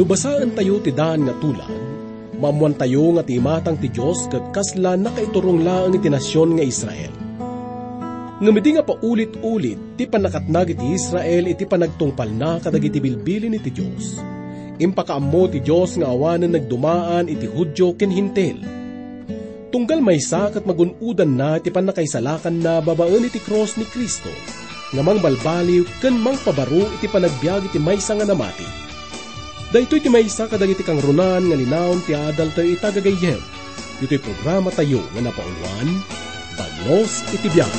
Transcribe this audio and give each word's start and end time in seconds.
Lubasaan 0.00 0.56
tayo 0.56 0.80
ti 0.80 0.96
daan 0.96 1.28
nga 1.28 1.36
tulan, 1.44 1.68
maamuan 2.40 2.72
tayo 2.72 3.12
nga 3.12 3.20
ti 3.20 3.36
imatang 3.36 3.76
ti 3.76 3.92
Diyos 3.92 4.32
kat 4.32 4.48
kasla 4.48 4.96
nakaiturong 4.96 5.60
laang 5.60 5.92
iti 5.92 6.08
nasyon 6.08 6.56
nga 6.56 6.64
Israel. 6.64 7.12
Ngamidi 8.40 8.80
nga 8.80 8.84
paulit-ulit, 8.88 10.00
ti 10.00 10.08
panakatnag 10.08 10.72
iti 10.72 10.96
Israel 10.96 11.52
iti 11.52 11.68
panagtungpal 11.68 12.32
na 12.32 12.56
kadag 12.56 12.80
iti 12.80 12.96
bilbilin 12.96 13.60
iti 13.60 13.68
Diyos. 13.68 14.16
Impakaammo 14.80 15.52
ti 15.52 15.60
Diyos 15.60 16.00
nga 16.00 16.08
awanan 16.08 16.56
nagdumaan 16.56 17.28
iti 17.28 17.44
Hudyo 17.44 17.92
ken 17.92 18.08
Hintel. 18.08 18.56
Tunggal 19.68 20.00
may 20.00 20.16
sakat 20.16 20.64
magunudan 20.64 21.36
na 21.36 21.60
iti 21.60 21.68
panakaisalakan 21.68 22.56
na 22.56 22.80
babaan 22.80 23.28
iti 23.28 23.36
cross 23.36 23.76
ni 23.76 23.84
Kristo, 23.84 24.32
nga 24.96 25.04
mang 25.04 25.20
balbaliw 25.20 25.84
ken 26.00 26.16
mang 26.16 26.40
pabaro 26.40 26.88
iti 26.96 27.04
panagbiag 27.04 27.68
iti 27.68 27.76
maysa 27.76 28.16
nga 28.16 28.24
namati. 28.24 28.88
Daytoy 29.70 30.02
ti 30.02 30.10
maysa 30.10 30.50
kadag 30.50 30.74
iti 30.74 30.82
kang 30.82 30.98
runan 30.98 31.46
nga 31.46 31.54
linawon 31.54 32.02
ti 32.02 32.10
adal 32.10 32.50
tayo 32.50 32.74
itagagayem. 32.74 33.38
Ito'y 34.02 34.18
programa 34.18 34.74
tayo 34.74 34.98
nga 35.14 35.22
napaunwan, 35.22 35.88
Bagnos 36.58 37.22
iti 37.30 37.46
biyak. 37.54 37.70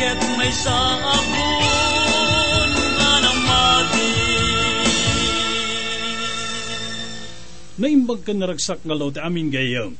Itangket 0.00 0.32
may 0.40 0.48
sa 0.48 0.96
ako 0.96 1.44
nga 2.96 3.12
namati 3.20 4.12
Naimbag 7.76 8.20
ka 8.24 8.32
naragsak 8.32 8.80
nga 8.80 8.96
lo 8.96 9.12
ti 9.12 9.20
amin 9.20 9.52
gayam. 9.52 9.92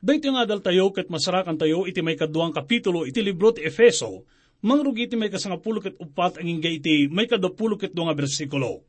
Dahito 0.00 0.32
nga 0.32 0.48
dal 0.48 0.64
tayo 0.64 0.88
kat 0.96 1.12
masarakan 1.12 1.60
tayo 1.60 1.84
iti 1.84 2.00
may 2.00 2.16
kaduang 2.16 2.56
kapitulo 2.56 3.04
iti 3.04 3.20
libro 3.20 3.52
ti 3.52 3.68
Efeso, 3.68 4.24
mangrugi 4.64 5.12
iti 5.12 5.16
may 5.20 5.28
kasangapulo 5.28 5.84
ket 5.84 6.00
upat 6.00 6.40
ang 6.40 6.48
ingga 6.48 6.72
iti 6.72 7.12
may 7.12 7.28
kadapulo 7.28 7.76
ket 7.76 7.92
nga 7.92 8.16
bersikulo. 8.16 8.80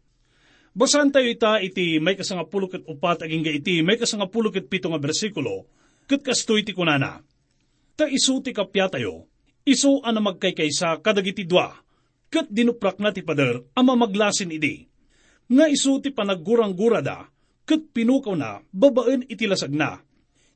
Basahan 0.72 1.12
tayo 1.12 1.28
ita 1.28 1.60
iti 1.60 2.00
may 2.00 2.16
kasangapulo 2.16 2.72
ket 2.72 2.88
upat 2.88 3.28
ang 3.28 3.44
ingga 3.44 3.52
iti 3.52 3.84
may 3.84 4.00
kasangapulo 4.00 4.56
ket 4.56 4.72
pito 4.72 4.88
nga 4.88 5.04
bersikulo, 5.04 5.68
ket 6.08 6.24
kastoy 6.24 6.64
ti 6.64 6.72
kunana. 6.72 7.20
Ta 8.00 8.08
isu 8.08 8.40
ti 8.40 8.56
kapya 8.56 8.88
tayo, 8.88 9.28
isu 9.66 10.06
ana 10.06 10.22
magkaykaysa 10.22 11.02
kadagiti 11.02 11.44
dua, 11.44 11.74
ket 12.30 12.46
dinuprak 12.54 13.02
na 13.02 13.10
ti 13.10 13.26
pader 13.26 13.66
ama 13.74 13.98
maglasin 13.98 14.54
idi. 14.54 14.86
Nga 15.50 15.66
isu 15.74 16.02
ti 16.06 16.10
panaggurang-gurada, 16.14 17.30
ket 17.66 17.90
pinukaw 17.94 18.38
na 18.38 18.62
babaen 18.70 19.26
iti 19.26 19.50
lasag 19.50 19.74
na. 19.74 19.98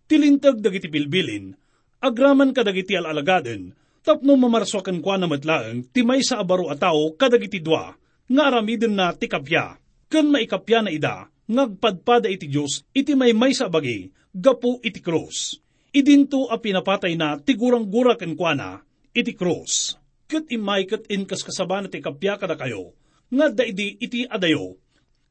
Tilintag 0.09 0.61
dagiti 0.61 0.89
bilbilin, 0.89 1.53
agraman 2.01 2.53
kadagiti 2.53 2.97
alalagaden, 2.97 3.73
tapno 4.01 4.33
mamarswakan 4.33 5.01
kwa 5.05 5.21
na 5.21 5.29
matlaeng 5.29 5.85
ti 5.93 6.01
may 6.01 6.25
sa 6.25 6.41
abaro 6.41 6.69
a 6.69 6.77
tao 6.77 7.13
kadagiti 7.13 7.61
dua, 7.61 7.93
nga 8.29 8.43
aramiden 8.49 8.97
na 8.97 9.13
ti 9.13 9.29
kapya, 9.29 9.77
kan 10.09 10.25
maikapya 10.29 10.85
na 10.85 10.89
ida, 10.89 11.29
ngagpadpada 11.49 12.29
iti 12.29 12.49
Diyos 12.49 12.85
iti 12.93 13.13
may 13.13 13.33
may 13.33 13.53
sa 13.53 13.69
bagi, 13.69 14.09
gapu 14.33 14.81
iti 14.81 15.01
krus. 15.01 15.61
Idinto 15.89 16.49
a 16.49 16.57
pinapatay 16.61 17.17
na 17.17 17.37
tigurang-gura 17.41 18.13
ken 18.17 18.37
kwa 18.37 18.53
na, 18.53 18.69
iti 19.13 19.33
krus. 19.33 19.97
Kat 20.29 20.45
imay 20.53 20.85
kat 20.85 21.09
inkas 21.09 21.41
kasabana 21.41 21.89
ti 21.89 22.05
kapya 22.05 22.37
kada 22.37 22.53
kayo, 22.53 22.93
nga 23.33 23.49
daidi 23.49 23.97
iti 23.97 24.29
adayo, 24.29 24.77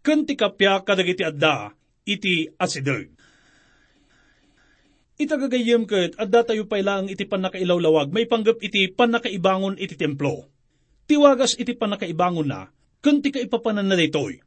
kan 0.02 0.26
ti 0.26 0.34
kapya 0.34 0.82
kadagiti 0.82 1.22
adda, 1.22 1.70
iti 2.02 2.50
asideg. 2.58 3.14
Itagagayem 5.18 5.86
ket 5.86 6.18
adda 6.18 6.46
tayo 6.46 6.66
pailang 6.66 7.10
iti 7.10 7.26
panakailawlawag 7.26 8.10
may 8.14 8.26
panggap 8.26 8.58
iti 8.62 8.90
panakaibangon 8.90 9.78
iti 9.78 9.94
templo. 9.98 10.46
Tiwagas 11.10 11.58
iti 11.58 11.74
panakaibangon 11.74 12.46
na, 12.46 12.70
kan 13.02 13.22
ti 13.22 13.30
kaipapanan 13.30 13.86
na 13.86 13.98
daytoy. 13.98 14.42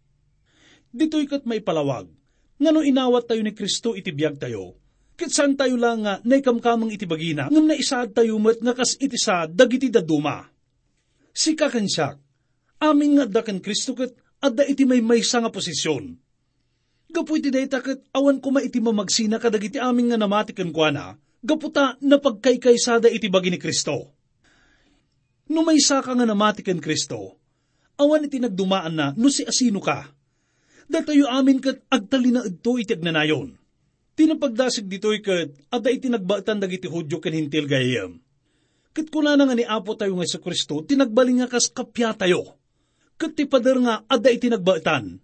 Dito'y 0.92 1.32
kat 1.32 1.48
may 1.48 1.64
palawag, 1.64 2.12
ngano 2.60 2.84
inawat 2.84 3.32
tayo 3.32 3.40
ni 3.40 3.56
Kristo 3.56 3.96
iti 3.96 4.12
biyag 4.12 4.36
tayo, 4.36 4.81
ket 5.22 5.30
saan 5.30 5.54
tayo 5.54 5.78
lang 5.78 6.02
nga 6.02 6.18
naikamkamang 6.26 6.90
iti 6.90 7.06
bagina, 7.06 7.46
ngam 7.46 7.70
na 7.70 7.78
isaad 7.78 8.18
tayo 8.18 8.42
met 8.42 8.58
nga 8.58 8.74
kas 8.74 8.98
iti 8.98 9.22
sa 9.22 9.46
dagiti 9.46 9.94
daduma. 9.94 10.50
Si 11.30 11.54
kakansyak, 11.54 12.18
amin 12.82 13.22
nga 13.22 13.26
dakan 13.30 13.62
Kristo 13.62 13.94
ket 13.94 14.18
adda 14.42 14.66
iti 14.66 14.82
may 14.90 15.06
maysa 15.06 15.46
nga 15.46 15.54
posisyon. 15.54 16.18
Gapu 17.14 17.38
iti 17.38 17.54
dayta 17.54 17.86
ket 17.86 18.02
awan 18.18 18.42
ko 18.42 18.50
iti 18.58 18.82
mamagsina 18.82 19.38
kadag 19.38 19.62
iti 19.62 19.78
amin 19.78 20.10
nga 20.10 20.18
namatikan 20.18 20.74
kwa 20.74 20.90
na, 20.90 21.14
gaputa 21.46 22.02
na 22.02 22.18
pagkaykaysada 22.18 23.06
iti 23.14 23.30
bagi 23.30 23.54
ni 23.54 23.62
Kristo. 23.62 24.18
No 25.54 25.62
may 25.62 25.78
saka 25.78 26.18
nga 26.18 26.26
namatikan 26.26 26.82
Kristo, 26.82 27.38
awan 28.02 28.26
iti 28.26 28.42
nagdumaan 28.42 28.94
na 28.98 29.08
no 29.14 29.30
si 29.30 29.46
asino 29.46 29.78
ka. 29.78 30.10
Datayo 30.90 31.30
amin 31.30 31.62
kat 31.62 31.86
agtali 31.94 32.34
na 32.34 32.42
ito 32.42 32.74
iti 32.82 32.98
agnanayon. 32.98 33.61
Tinapagdasig 34.22 34.86
dito'y 34.86 35.18
kat 35.26 35.50
ada 35.74 35.90
iti 35.90 36.06
nagbaatan 36.06 36.62
dagiti 36.62 36.86
hudyo 36.86 37.18
ken 37.18 37.34
hintil 37.34 37.66
gayam. 37.66 38.22
Kat 38.94 39.10
kuna 39.10 39.34
nga 39.34 39.58
ni 39.58 39.66
Apo 39.66 39.98
tayo 39.98 40.14
nga 40.14 40.30
sa 40.30 40.38
Kristo, 40.38 40.86
tinagbaling 40.86 41.42
nga 41.42 41.50
kas 41.50 41.74
kapya 41.74 42.14
tayo. 42.14 42.62
Kat 43.18 43.34
ti 43.34 43.50
pader 43.50 43.82
nga 43.82 44.06
ada 44.06 44.30
iti 44.30 44.46
nagbaatan. 44.46 45.18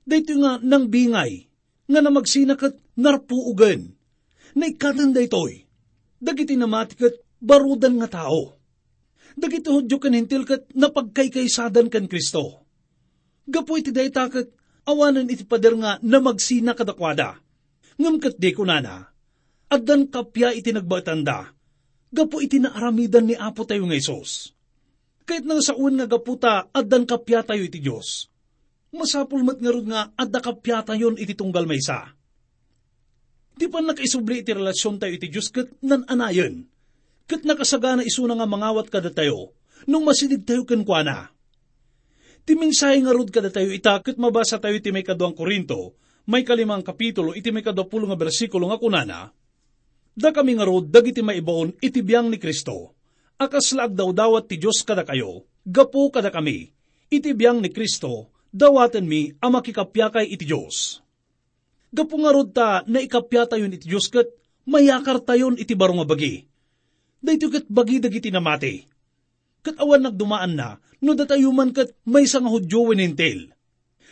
Dito 0.00 0.32
nga 0.40 0.56
nang 0.64 0.88
bingay, 0.88 1.44
nga 1.92 2.00
na 2.00 2.08
magsina 2.08 2.56
kat 2.56 2.72
narpuugan. 2.96 3.92
Na 4.56 4.64
ikatan 4.64 5.12
daytoy. 5.12 5.68
Dagiti 6.16 6.56
namati 6.56 6.96
kat 6.96 7.20
barudan 7.44 8.00
nga 8.00 8.08
tao. 8.08 8.56
Dagiti 9.36 9.68
hudyo 9.68 10.00
ken 10.00 10.16
hintil 10.16 10.48
kat 10.48 10.72
napagkaykaysadan 10.72 11.92
kan 11.92 12.08
Kristo. 12.08 12.64
Gapo 13.44 13.76
iti 13.76 13.92
dayta 13.92 14.32
kat 14.32 14.48
awanan 14.88 15.28
iti 15.28 15.44
pader 15.44 15.76
nga 15.76 16.00
na 16.00 16.16
magsina 16.16 16.72
kadakwada. 16.72 17.44
Ngam 17.98 18.22
kat 18.22 18.38
di 18.38 18.54
kunana, 18.54 19.10
addan 19.74 20.06
kapya 20.06 20.54
iti 20.54 20.70
nagbatanda, 20.70 21.50
gapo 22.14 22.38
iti 22.38 22.62
naaramidan 22.62 23.26
ni 23.26 23.34
Apo 23.34 23.66
tayo 23.66 23.90
nga 23.90 23.98
Isos. 23.98 24.54
Kahit 25.28 25.44
nang 25.44 25.60
sa 25.60 25.76
uwan 25.76 25.98
nga 25.98 26.06
gaputa, 26.08 26.70
addan 26.72 27.04
kapya 27.04 27.44
tayo 27.44 27.60
iti 27.66 27.82
Diyos. 27.82 28.30
Masapul 28.88 29.44
mat 29.44 29.60
nga 29.60 29.68
nga 29.68 30.02
adda 30.16 30.40
kapya 30.40 30.80
tayo 30.80 31.12
iti 31.18 31.36
tunggal 31.36 31.68
maysa. 31.68 32.16
Di 33.58 33.68
pa 33.68 33.84
nakaisubli 33.84 34.40
iti 34.40 34.54
relasyon 34.56 34.96
tayo 34.96 35.12
iti 35.12 35.28
Diyos 35.28 35.52
kat 35.52 35.68
nan 35.84 36.08
anayon. 36.08 36.64
Kat 37.28 37.44
nakasagana 37.44 38.06
isuna 38.06 38.32
nga 38.32 38.48
mangawat 38.48 38.88
kada 38.88 39.12
tayo, 39.12 39.52
nung 39.84 40.08
masidig 40.08 40.48
tayo 40.48 40.64
kenkwana. 40.64 41.28
Ti 42.48 42.56
minsay 42.56 43.04
nga 43.04 43.12
rod 43.12 43.28
kada 43.28 43.52
tayo 43.52 43.68
ita, 43.68 44.00
kat 44.00 44.16
mabasa 44.16 44.56
tayo 44.56 44.80
iti 44.80 44.88
may 44.88 45.04
kaduang 45.04 45.36
Korinto, 45.36 45.92
may 46.28 46.44
kalimang 46.44 46.84
kapitulo, 46.84 47.32
iti 47.32 47.48
may 47.48 47.64
kadapulo 47.64 48.04
nga 48.12 48.20
bersikulo 48.20 48.68
nga 48.68 48.76
kunana, 48.76 49.32
Da 50.18 50.34
kami 50.34 50.58
nga 50.58 50.66
rod, 50.66 50.90
dagiti 50.90 51.22
maibaon, 51.22 51.78
iti 51.78 52.02
biyang 52.02 52.26
ni 52.26 52.42
Kristo. 52.42 52.98
Akas 53.38 53.70
laag 53.70 53.94
daw 53.94 54.10
dawat 54.10 54.50
ti 54.50 54.58
Diyos 54.58 54.82
kada 54.82 55.06
kayo, 55.06 55.46
gapo 55.62 56.10
kada 56.10 56.34
kami, 56.34 56.74
iti 57.06 57.30
biyang 57.38 57.62
ni 57.62 57.70
Kristo, 57.70 58.34
dawaten 58.50 59.06
mi 59.06 59.30
ang 59.38 59.54
makikapyakay 59.54 60.26
iti 60.26 60.42
Diyos. 60.42 60.98
Gapo 61.94 62.18
nga 62.18 62.34
rod 62.34 62.50
ta, 62.50 62.82
na 62.90 62.98
ikapya 62.98 63.46
tayon 63.46 63.78
iti 63.78 63.86
Diyos 63.86 64.10
kat, 64.10 64.26
mayakar 64.66 65.22
tayon 65.22 65.54
iti 65.54 65.78
barong 65.78 66.02
bagi. 66.02 66.42
Dahito 67.22 67.46
kat 67.46 67.70
bagi 67.70 68.02
dagiti 68.02 68.34
namati. 68.34 68.82
Kat 69.62 69.78
awan 69.78 70.02
nagdumaan 70.02 70.58
na, 70.58 70.82
no 70.98 71.14
datayuman 71.14 71.70
kat 71.70 71.94
may 72.10 72.26
sang 72.26 72.50
hudyo 72.50 72.90
winintel 72.90 73.54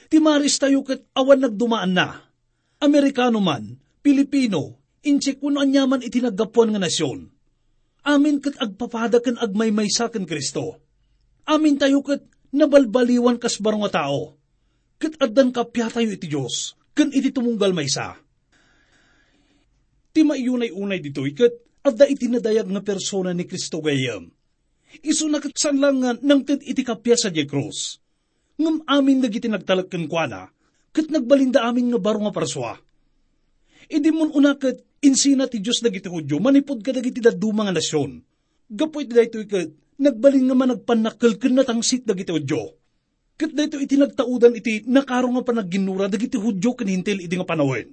Ti 0.06 0.22
maris 0.22 0.62
tayo 0.62 0.86
kat 0.86 1.02
awan 1.18 1.42
nagdumaan 1.42 1.90
na. 1.90 2.22
Amerikano 2.78 3.42
man, 3.42 3.74
Pilipino, 4.04 4.78
inche 5.02 5.34
kuno 5.34 5.58
anyaman 5.58 6.04
itinagapuan 6.04 6.70
nga 6.70 6.80
nasyon. 6.82 7.26
Amin 8.06 8.38
kat 8.38 8.54
agpapada 8.62 9.18
kan 9.18 9.34
agmaymaysa 9.34 10.06
kan 10.14 10.22
Kristo. 10.22 10.78
Amin 11.50 11.74
tayo 11.74 12.06
kat 12.06 12.22
nabalbaliwan 12.54 13.42
kas 13.42 13.58
barong 13.58 13.82
nga 13.82 14.06
tao. 14.06 14.38
Kat 15.02 15.18
addan 15.18 15.50
kapya 15.50 15.90
tayo 15.90 16.06
iti 16.06 16.30
Diyos, 16.30 16.78
kan 16.94 17.10
iti 17.10 17.34
tumunggal 17.34 17.74
maysa. 17.74 18.14
Ti 20.14 20.22
maiyunay-unay 20.22 21.02
dito 21.02 21.26
kat 21.34 21.82
adda 21.82 22.06
itinadayag 22.06 22.70
nga 22.70 22.82
persona 22.86 23.34
ni 23.34 23.42
Kristo 23.42 23.82
gayam. 23.82 24.30
Iso 25.02 25.26
na 25.26 25.42
kat 25.42 25.58
lang 25.74 25.98
nga 25.98 26.14
nang 26.22 26.46
iti 26.46 26.86
kapya 26.86 27.18
sa 27.18 27.34
Cruz 27.34 28.05
ngam 28.56 28.88
amin 28.88 29.20
dagiti 29.20 29.48
nagtalak 29.52 29.92
ken 29.92 30.08
kuana, 30.08 30.48
ket 30.92 31.12
nagbalinda 31.12 31.64
amin 31.68 31.92
nga 31.92 32.00
baro 32.00 32.24
nga 32.24 32.32
parswa. 32.32 32.72
Idi 33.86 34.10
mon 34.10 34.32
una 34.32 34.56
ket 34.56 34.82
insina 35.04 35.46
ti 35.46 35.60
Dios 35.60 35.84
dagiti 35.84 36.08
Hudyo, 36.08 36.40
manipod 36.40 36.80
ka 36.80 36.90
dagiti 36.90 37.20
daduma 37.20 37.68
nga 37.68 37.76
nasyon. 37.76 38.18
Gapo 38.66 38.98
iti 39.04 39.12
daytoy 39.14 39.46
ket 39.46 39.70
nagbalin 40.00 40.48
nga 40.48 40.56
man 40.56 40.68
nagpanakkel 40.74 41.36
ken 41.38 41.54
natangsit 41.54 42.08
dagiti 42.08 42.32
Hudyo. 42.32 42.74
Ket 43.36 43.52
dayto 43.52 43.76
iti 43.76 44.00
nagtaudan 44.00 44.56
iti 44.56 44.88
nakaro 44.88 45.28
nga 45.36 45.44
panagginura 45.44 46.08
dagiti 46.08 46.40
Hudyo 46.40 46.72
ken 46.72 46.88
hintil 46.88 47.20
iti 47.20 47.36
nga 47.36 47.44
panawin. 47.44 47.92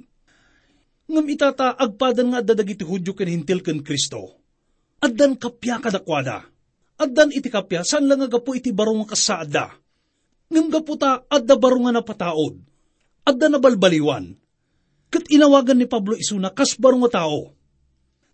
Ngam 1.03 1.27
itata 1.27 1.75
agpadan 1.75 2.31
nga 2.31 2.39
adda 2.39 2.55
dagiti 2.55 2.87
Hudyo 2.87 3.11
ken 3.11 3.27
hintil 3.27 3.59
ken 3.59 3.83
Kristo. 3.83 4.39
Addan 5.03 5.35
kapya 5.35 5.83
kadakwada. 5.83 6.47
Addan 7.03 7.35
iti 7.35 7.51
kapya 7.51 7.83
san 7.83 8.07
lang 8.07 8.23
nga 8.23 8.31
gapo 8.31 8.55
iti 8.55 8.71
baro 8.71 8.95
nga 9.03 9.11
kasaada 9.11 9.82
ngam 10.51 10.67
gaputa 10.71 11.23
adda 11.29 11.55
baro 11.55 11.79
nga 11.83 11.99
napataod, 11.99 12.59
adda 13.23 13.47
nabalbaliwan. 13.47 14.35
Kat 15.13 15.29
inawagan 15.29 15.77
ni 15.77 15.85
Pablo 15.85 16.17
isuna 16.17 16.49
kas 16.49 16.73
baro 16.75 16.97
nga 17.05 17.21
tao. 17.21 17.53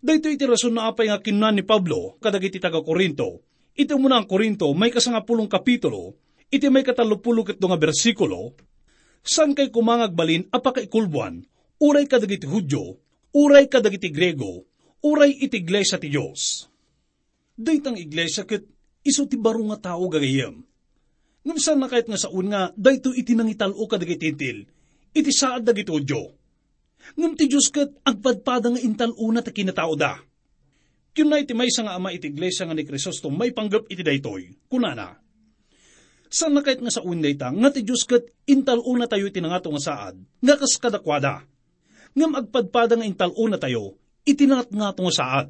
Dahito 0.00 0.32
iti 0.32 0.48
rason 0.48 0.72
na 0.72 0.88
apay 0.88 1.12
nga 1.12 1.20
kinan 1.20 1.60
ni 1.60 1.64
Pablo, 1.66 2.16
kadagiti 2.24 2.56
taga 2.56 2.80
Korinto, 2.80 3.44
iti 3.76 3.92
muna 3.92 4.16
ang 4.16 4.24
Korinto 4.24 4.72
may 4.72 4.88
kasangapulong 4.88 5.44
kapitulo, 5.44 6.16
iti 6.48 6.72
may 6.72 6.80
katalupulo 6.80 7.44
ket 7.44 7.60
nga 7.60 7.76
bersikulo, 7.76 8.56
san 9.20 9.52
kay 9.52 9.68
kumangagbalin 9.68 10.48
apakaikulbuan, 10.48 11.44
uray 11.84 12.08
kadagiti 12.08 12.48
Hudyo, 12.48 12.96
uray 13.36 13.68
kadagiti 13.68 14.08
Grego, 14.08 14.64
uray 15.04 15.36
iti 15.36 15.60
iglesia 15.60 16.00
ti 16.00 16.08
Diyos. 16.08 16.64
Daytang 17.60 18.00
iglesia 18.00 18.48
ket 18.48 18.64
iso 19.04 19.28
ti 19.28 19.36
baro 19.36 19.60
nga 19.68 19.92
tao 19.92 20.08
gagayam. 20.08 20.64
Ngam 21.40 21.56
saan 21.56 21.80
na 21.80 21.88
kahit 21.88 22.04
nga 22.04 22.20
saun 22.20 22.52
nga, 22.52 22.68
dayto 22.76 23.16
iti 23.16 23.32
nangitalo 23.32 23.80
ka 23.88 23.96
dagiti 23.96 24.28
iti 25.10 25.32
saad 25.32 25.64
dagiti 25.64 25.88
udyo. 25.88 26.22
Ngam 27.16 27.32
ti 27.32 27.48
Diyos 27.48 27.72
kat 27.72 27.96
agpadpada 28.04 28.68
nga 28.68 28.80
intal 28.80 29.16
una 29.16 29.40
ta 29.40 29.48
kinatao 29.50 29.96
da. 29.96 30.20
Kunay 31.10 31.42
iti 31.42 31.56
may 31.56 31.72
nga 31.72 31.96
ama 31.96 32.12
iti 32.12 32.28
iglesia 32.30 32.68
nga 32.68 32.76
ni 32.76 32.84
Crisosto 32.84 33.32
may 33.32 33.50
panggap 33.56 33.88
iti 33.88 34.04
daytoy, 34.04 34.68
kunana. 34.68 35.16
Saan 36.30 36.54
na 36.54 36.62
kahit 36.62 36.78
nga 36.78 36.92
sa 36.92 37.02
dayta, 37.02 37.50
nga 37.50 37.70
ti 37.72 37.82
Diyos 37.82 38.06
kat 38.06 38.22
intal 38.46 38.84
una 38.84 39.10
tayo 39.10 39.26
iti 39.26 39.42
nangato 39.42 39.72
nga 39.72 39.82
saad, 39.82 40.20
nga 40.20 40.54
kas 40.54 40.78
kadakwada. 40.78 41.42
Ngam 42.14 42.36
agpadpada 42.36 43.00
nga 43.00 43.08
intal 43.08 43.32
una 43.34 43.56
tayo, 43.56 43.96
iti 44.22 44.44
nangat 44.44 44.70
nga 44.70 44.92
nga 44.92 45.14
saad. 45.16 45.48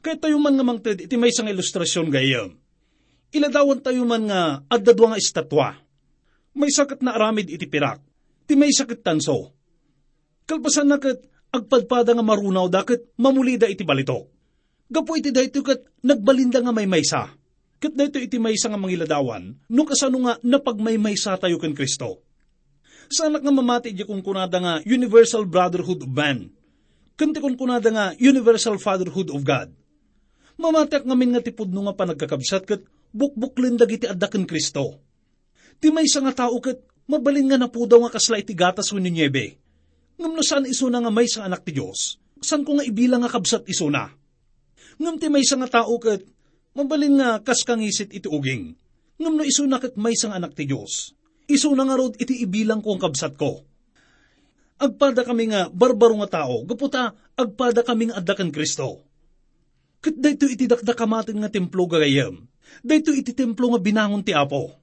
Kahit 0.00 0.22
tayo 0.22 0.38
man 0.40 0.56
nga 0.56 0.64
mangted, 0.64 1.04
iti 1.04 1.18
may 1.18 1.34
sang 1.34 1.50
ilustrasyon 1.50 2.08
gayam 2.08 2.61
Iladawan 3.32 3.80
tayo 3.80 4.04
man 4.04 4.28
nga 4.28 4.60
adadwa 4.68 5.12
nga 5.12 5.20
estatwa. 5.20 5.68
May 6.52 6.68
sakit 6.68 7.00
na 7.00 7.16
aramid 7.16 7.48
iti 7.48 7.64
pirak. 7.64 8.00
Ti 8.44 8.52
may 8.52 8.68
sakit 8.68 9.00
tanso. 9.00 9.56
Kalpasan 10.44 10.92
na 10.92 11.00
kat 11.00 11.16
agpadpada 11.48 12.12
nga 12.12 12.20
marunaw 12.20 12.68
dakit 12.68 13.16
mamulida 13.16 13.64
iti 13.64 13.88
balito. 13.88 14.28
Gapo 14.92 15.16
iti 15.16 15.32
dayto 15.32 15.64
kat 15.64 15.80
nagbalinda 16.04 16.60
nga 16.60 16.76
may 16.76 16.84
maysa. 16.84 17.32
Kat 17.80 17.96
dayto 17.96 18.20
iti 18.20 18.36
maysa 18.36 18.68
nga 18.68 18.76
mangiladawan, 18.76 19.56
no 19.72 19.82
kasano 19.88 20.28
nga 20.28 20.36
napagmaymaysa 20.44 21.40
tayo 21.40 21.56
kan 21.56 21.72
Kristo. 21.72 22.20
Sa 23.08 23.32
anak 23.32 23.40
nga 23.40 23.52
mamati 23.52 23.96
di 23.96 24.04
kung 24.04 24.20
kunada 24.20 24.60
nga 24.60 24.74
Universal 24.84 25.48
Brotherhood 25.48 26.04
of 26.04 26.12
Man. 26.12 26.52
Kanti 27.16 27.40
kung 27.40 27.56
kunada 27.56 27.88
nga 27.88 28.06
Universal 28.16 28.76
Fatherhood 28.76 29.32
of 29.32 29.40
God. 29.44 29.72
Mamatek 30.60 31.08
ngamin 31.08 31.36
nga 31.36 31.44
tipod 31.44 31.72
no 31.72 31.88
nga 31.88 31.96
panagkakabsat 31.96 32.64
kat 32.68 32.84
bukbuklin 33.12 33.76
dagiti 33.76 34.08
addaken 34.08 34.48
Kristo. 34.48 34.98
Ti 35.78 35.92
may 35.92 36.08
nga 36.08 36.34
tao 36.34 36.56
ket 36.58 36.82
mabalin 37.06 37.52
nga 37.52 37.60
napudaw 37.60 38.00
nga 38.06 38.14
kasla 38.16 38.40
iti 38.40 38.56
gatas 38.56 38.90
wenno 38.90 39.12
niebe. 39.12 39.60
Ngam 40.16 40.32
no 40.32 40.42
saan 40.44 40.68
iso 40.68 40.88
na 40.88 41.00
nga 41.00 41.12
may 41.12 41.28
sa 41.28 41.44
anak 41.44 41.64
ti 41.64 41.72
Dios, 41.76 42.20
san 42.40 42.64
ko 42.64 42.78
nga 42.78 42.84
ibilang 42.84 43.24
nga 43.24 43.32
kabsat 43.32 43.68
iso 43.68 43.88
na. 43.88 44.12
Ngam 45.00 45.16
ti 45.20 45.28
may 45.28 45.44
nga 45.44 45.82
tao 45.82 45.96
ket 46.00 46.24
mabalin 46.72 47.20
nga 47.20 47.28
kas 47.40 47.64
kangisit 47.64 48.12
iti 48.12 48.28
uging. 48.28 48.76
Ngam 49.20 49.34
no 49.36 49.44
iso 49.44 49.64
na 49.68 49.82
ket 49.82 49.96
may 49.98 50.16
sa 50.16 50.32
anak 50.32 50.56
ti 50.56 50.64
Dios. 50.68 51.12
Iso 51.50 51.74
na 51.74 51.84
nga 51.84 51.98
rod 51.98 52.16
iti 52.16 52.40
ibilang 52.44 52.80
ko 52.80 52.96
ang 52.96 53.02
kabsat 53.02 53.34
ko. 53.36 53.66
Agpada 54.82 55.22
kami 55.22 55.50
nga 55.50 55.70
barbaro 55.70 56.18
nga 56.22 56.42
tao, 56.42 56.66
gaputa 56.66 57.14
agpada 57.38 57.86
kami 57.86 58.10
nga 58.10 58.18
addakan 58.18 58.50
Kristo. 58.50 59.06
Kat 60.02 60.18
dayto 60.18 60.50
iti 60.50 60.66
dakdakamatin 60.66 61.38
nga 61.38 61.50
templo 61.50 61.86
gagayam, 61.86 62.50
dayto 62.82 63.14
iti 63.14 63.32
templo 63.32 63.70
nga 63.72 63.80
binangon 63.80 64.26
ti 64.26 64.34
Apo. 64.34 64.82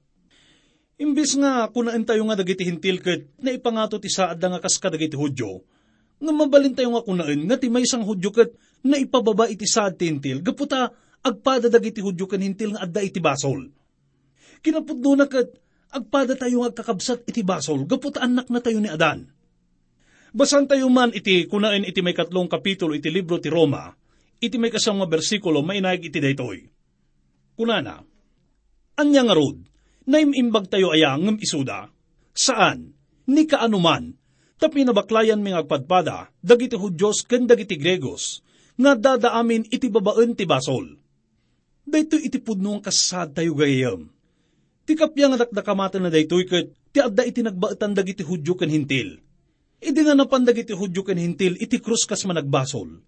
Imbis 1.00 1.32
nga 1.40 1.64
kunaan 1.72 2.04
tayo 2.04 2.28
nga 2.28 2.36
dagiti 2.36 2.68
hintil 2.68 3.00
ket 3.00 3.32
na 3.40 3.56
ipangato 3.56 3.96
ti 3.96 4.12
saad 4.12 4.36
nga 4.36 4.60
kas 4.60 4.76
kadagiti 4.76 5.16
Hudyo, 5.16 5.64
nga 6.20 6.32
mabalin 6.32 6.76
tayo 6.76 6.92
nga 6.92 7.00
kunaan 7.00 7.48
nga 7.48 7.56
ti 7.56 7.72
may 7.72 7.88
isang 7.88 8.04
Hudyo 8.04 8.28
ket 8.28 8.52
na 8.84 9.00
ipababa 9.00 9.48
iti 9.48 9.64
saad 9.64 9.96
ti 9.96 10.12
hintil, 10.12 10.44
gaputa 10.44 10.92
agpada 11.24 11.72
dagiti 11.72 12.04
Hudyo 12.04 12.28
ken 12.28 12.44
hintil 12.44 12.76
nga 12.76 12.84
adda 12.84 13.00
iti 13.00 13.16
basol. 13.16 13.72
Kinapudno 14.60 15.16
na 15.16 15.24
ket 15.24 15.56
agpada 15.88 16.36
tayo 16.36 16.68
nga 16.68 16.76
kakabsat 16.76 17.24
iti 17.24 17.40
basol, 17.40 17.88
gaputa 17.88 18.20
anak 18.20 18.52
na 18.52 18.60
tayo 18.60 18.76
ni 18.76 18.92
Adan. 18.92 19.24
Basan 20.36 20.68
tayo 20.68 20.86
man 20.92 21.16
iti 21.16 21.48
kunaan 21.48 21.82
iti 21.82 22.04
may 22.04 22.14
katlong 22.14 22.46
kapitulo 22.46 22.92
iti 22.92 23.08
libro 23.08 23.40
ti 23.40 23.48
Roma, 23.48 23.88
iti 24.36 24.60
may 24.60 24.68
kasang 24.68 25.00
mga 25.00 25.10
bersikulo 25.16 25.64
may 25.64 25.80
naig 25.80 26.06
iti 26.06 26.20
daytoy. 26.20 26.79
Kunana, 27.60 28.00
anya 28.96 29.20
nga 29.28 29.36
rod, 29.36 29.60
Naimimbag 30.08 30.72
tayo 30.72 30.96
aya 30.96 31.12
ngem 31.20 31.36
isuda. 31.38 31.92
Saan? 32.32 32.96
Ni 33.28 33.44
kaanuman. 33.44 34.16
Tapi 34.56 34.82
nabaklayan 34.84 35.44
mi 35.44 35.52
agpadpada, 35.52 36.32
dagiti 36.40 36.74
Hudyos 36.74 37.24
ken 37.28 37.44
dagiti 37.44 37.76
Gregos, 37.76 38.40
nga 38.80 38.96
dadaamin 38.96 39.68
iti 39.68 39.92
babaen 39.92 40.32
ti 40.36 40.48
basol. 40.48 40.96
Dayto 41.84 42.16
iti 42.16 42.40
pudno 42.40 42.76
ang 42.76 42.82
kasad 42.84 43.36
tayo 43.36 43.52
gayam. 43.56 44.08
Ti 44.84 44.96
kapya 44.96 45.28
nga 45.32 45.44
dakdakamatan 45.44 46.08
na 46.08 46.10
daytoy 46.12 46.48
ket 46.48 46.72
ti 46.92 46.98
adda 47.04 47.28
iti 47.28 47.44
nagbaetan 47.44 47.92
dagiti 47.92 48.24
Hudyo 48.24 48.56
ken 48.56 48.72
hintil. 48.72 49.20
Idi 49.84 50.00
nga 50.00 50.16
napan 50.16 50.48
dagiti 50.48 50.72
Hudyo 50.72 51.04
ken 51.04 51.20
hintil 51.20 51.60
iti 51.60 51.76
krus 51.76 52.08
kas 52.08 52.24
managbasol. 52.24 53.00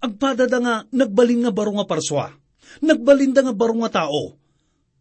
Agpadada 0.00 0.56
nga 0.56 0.74
nagbalin 0.88 1.44
nga 1.44 1.52
baro 1.52 1.76
nga 1.76 1.84
parswa. 1.84 2.39
Nagbalinda 2.78 3.42
nga 3.42 3.54
baro 3.54 3.74
nga 3.82 4.06
tao. 4.06 4.38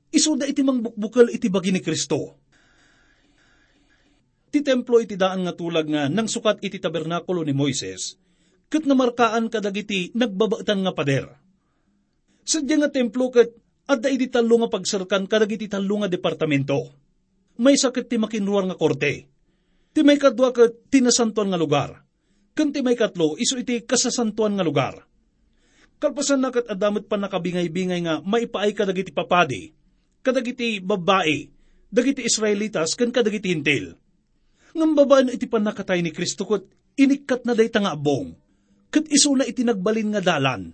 Isuda 0.10 0.50
iti 0.50 0.66
mangbukbukal 0.66 1.30
iti 1.30 1.54
bagi 1.54 1.70
ni 1.70 1.86
Kristo 1.86 2.40
Ti 4.50 4.66
templo 4.66 4.98
iti 4.98 5.14
daan 5.14 5.46
nga 5.46 5.54
tulag 5.54 5.86
nga 5.86 6.10
nang 6.10 6.26
sukat 6.26 6.66
iti 6.66 6.82
tabernakulo 6.82 7.46
ni 7.46 7.54
Moises, 7.54 8.18
kat 8.66 8.90
namarkaan 8.90 9.46
kadagiti 9.54 10.10
nagbabaetan 10.18 10.82
nga 10.82 10.94
pader. 10.94 11.30
Sadya 12.42 12.82
nga 12.82 12.90
templo 12.90 13.30
kat 13.30 13.54
adda 13.86 14.10
iti 14.10 14.26
talo 14.26 14.66
nga 14.66 14.74
pagsarkan 14.74 15.30
kadagiti 15.30 15.70
talo 15.70 16.02
nga 16.02 16.10
departamento. 16.10 16.98
May 17.62 17.78
sakit 17.78 18.10
ti 18.10 18.18
makinruar 18.18 18.66
nga 18.66 18.78
korte. 18.80 19.30
Ti 19.94 20.02
may 20.02 20.18
kadwa 20.18 20.50
kat 20.50 20.90
tinasantuan 20.90 21.54
nga 21.54 21.60
lugar. 21.62 22.02
Kan 22.58 22.74
ti 22.74 22.82
may 22.82 22.98
katlo 22.98 23.38
iso 23.38 23.54
iti 23.54 23.86
kasasantuan 23.86 24.58
nga 24.58 24.66
lugar. 24.66 25.06
Kalpasan 26.00 26.40
na 26.40 26.50
kat 26.50 26.66
adamot 26.72 27.06
pa 27.12 27.20
nakabingay-bingay 27.20 28.02
nga 28.08 28.24
maipaay 28.24 28.72
kadagiti 28.72 29.12
papadi, 29.12 29.76
kadagiti 30.24 30.80
babae, 30.80 31.52
dagiti 31.92 32.24
Israelitas 32.24 32.96
kan 32.96 33.12
kadagiti 33.12 33.52
hintil 33.52 34.00
ngam 34.74 34.94
babaan 34.94 35.34
iti 35.34 35.50
panakatay 35.50 36.00
ni 36.00 36.14
Kristo 36.14 36.46
kot 36.46 36.66
inikat 37.00 37.46
na 37.48 37.58
dayta 37.58 37.82
nga 37.82 37.96
abong, 37.96 38.36
kat 38.94 39.08
iso 39.10 39.34
na 39.34 39.48
iti 39.48 39.64
nagbalin 39.66 40.14
nga 40.14 40.22
dalan. 40.22 40.72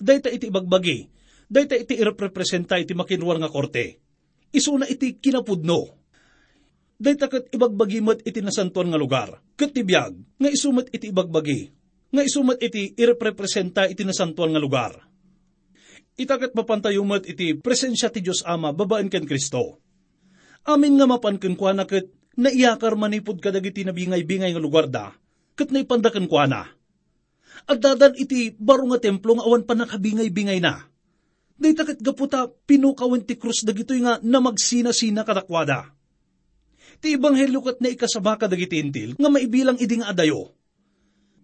Dayta 0.00 0.32
iti 0.32 0.48
bagbagi, 0.48 1.08
dayta 1.48 1.76
iti 1.76 1.96
irepresenta 2.00 2.80
iti 2.80 2.96
makinwar 2.96 3.36
nga 3.40 3.52
korte. 3.52 4.00
Iso 4.50 4.72
na 4.80 4.88
iti 4.88 5.20
kinapudno. 5.20 6.00
Dayta 7.00 7.32
kat 7.32 7.48
ibagbagi 7.52 8.00
mat 8.04 8.20
iti 8.28 8.44
nasantuan 8.44 8.92
nga 8.92 9.00
lugar, 9.00 9.40
kat 9.56 9.72
tibiyag, 9.72 10.20
nga 10.36 10.48
isumat 10.52 10.92
iti 10.92 11.08
ibagbagi, 11.08 11.72
nga 12.10 12.22
isumat 12.26 12.58
iti 12.58 12.94
irepresenta 12.98 13.86
iti 13.86 14.02
nasantuan 14.02 14.50
nga 14.54 14.62
lugar. 14.62 14.92
Itakat 16.18 16.52
mapantayumat 16.52 17.24
iti 17.30 17.56
presensya 17.56 18.10
ti 18.12 18.20
Diyos 18.20 18.44
Ama 18.44 18.74
babaan 18.74 19.08
ken 19.08 19.24
Kristo. 19.24 19.80
Amin 20.68 21.00
nga 21.00 21.08
mapanken 21.08 21.56
kwa 21.56 21.72
na 21.72 21.88
kat 21.88 22.10
na 22.36 22.52
iyakar 22.52 22.98
manipod 22.98 23.40
kadagiti 23.40 23.86
na 23.86 23.96
bingay-bingay 23.96 24.52
nga 24.52 24.62
lugar 24.62 24.86
da, 24.90 25.16
kat 25.56 25.72
na 25.72 25.80
ipandakan 25.80 26.28
kwa 26.28 26.44
na. 26.44 26.62
At 27.64 27.80
dadan 27.80 28.16
iti 28.16 28.52
baro 28.54 28.84
nga 28.92 29.00
templo 29.00 29.36
nga 29.38 29.46
awan 29.46 29.64
pa 29.64 29.72
nakabingay-bingay 29.72 30.60
na. 30.60 30.84
Dahita 31.60 31.84
kat 31.84 32.00
gaputa 32.00 32.48
pinukawan 32.48 33.24
ti 33.24 33.36
krus 33.36 33.64
dagitoy 33.64 34.00
nga 34.04 34.20
na 34.20 34.38
magsina-sina 34.40 35.24
kadakwada. 35.24 35.92
Ti 37.00 37.16
ibanghelyo 37.16 37.60
kat 37.64 37.78
na 37.80 37.92
ikasaba 37.92 38.36
kadagiti 38.36 38.76
intil 38.80 39.16
nga 39.16 39.28
maibilang 39.32 39.80
idi 39.80 40.00
nga 40.00 40.12
adayo. 40.12 40.52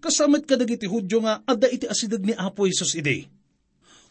Kasamat 0.01 0.45
kadagiti 0.45 0.87
hudyo 0.87 1.25
nga 1.25 1.41
adda 1.47 1.69
iti 1.73 1.89
asidag 1.89 2.23
ni 2.23 2.35
Apo 2.37 2.69
Isos 2.69 2.93
ide. 2.95 3.27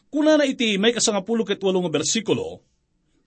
Kuna 0.09 0.39
na 0.39 0.45
iti 0.47 0.79
may 0.81 0.95
kasangapulo 0.95 1.43
ket 1.43 1.61
walong 1.61 1.91
bersikulo, 1.91 2.63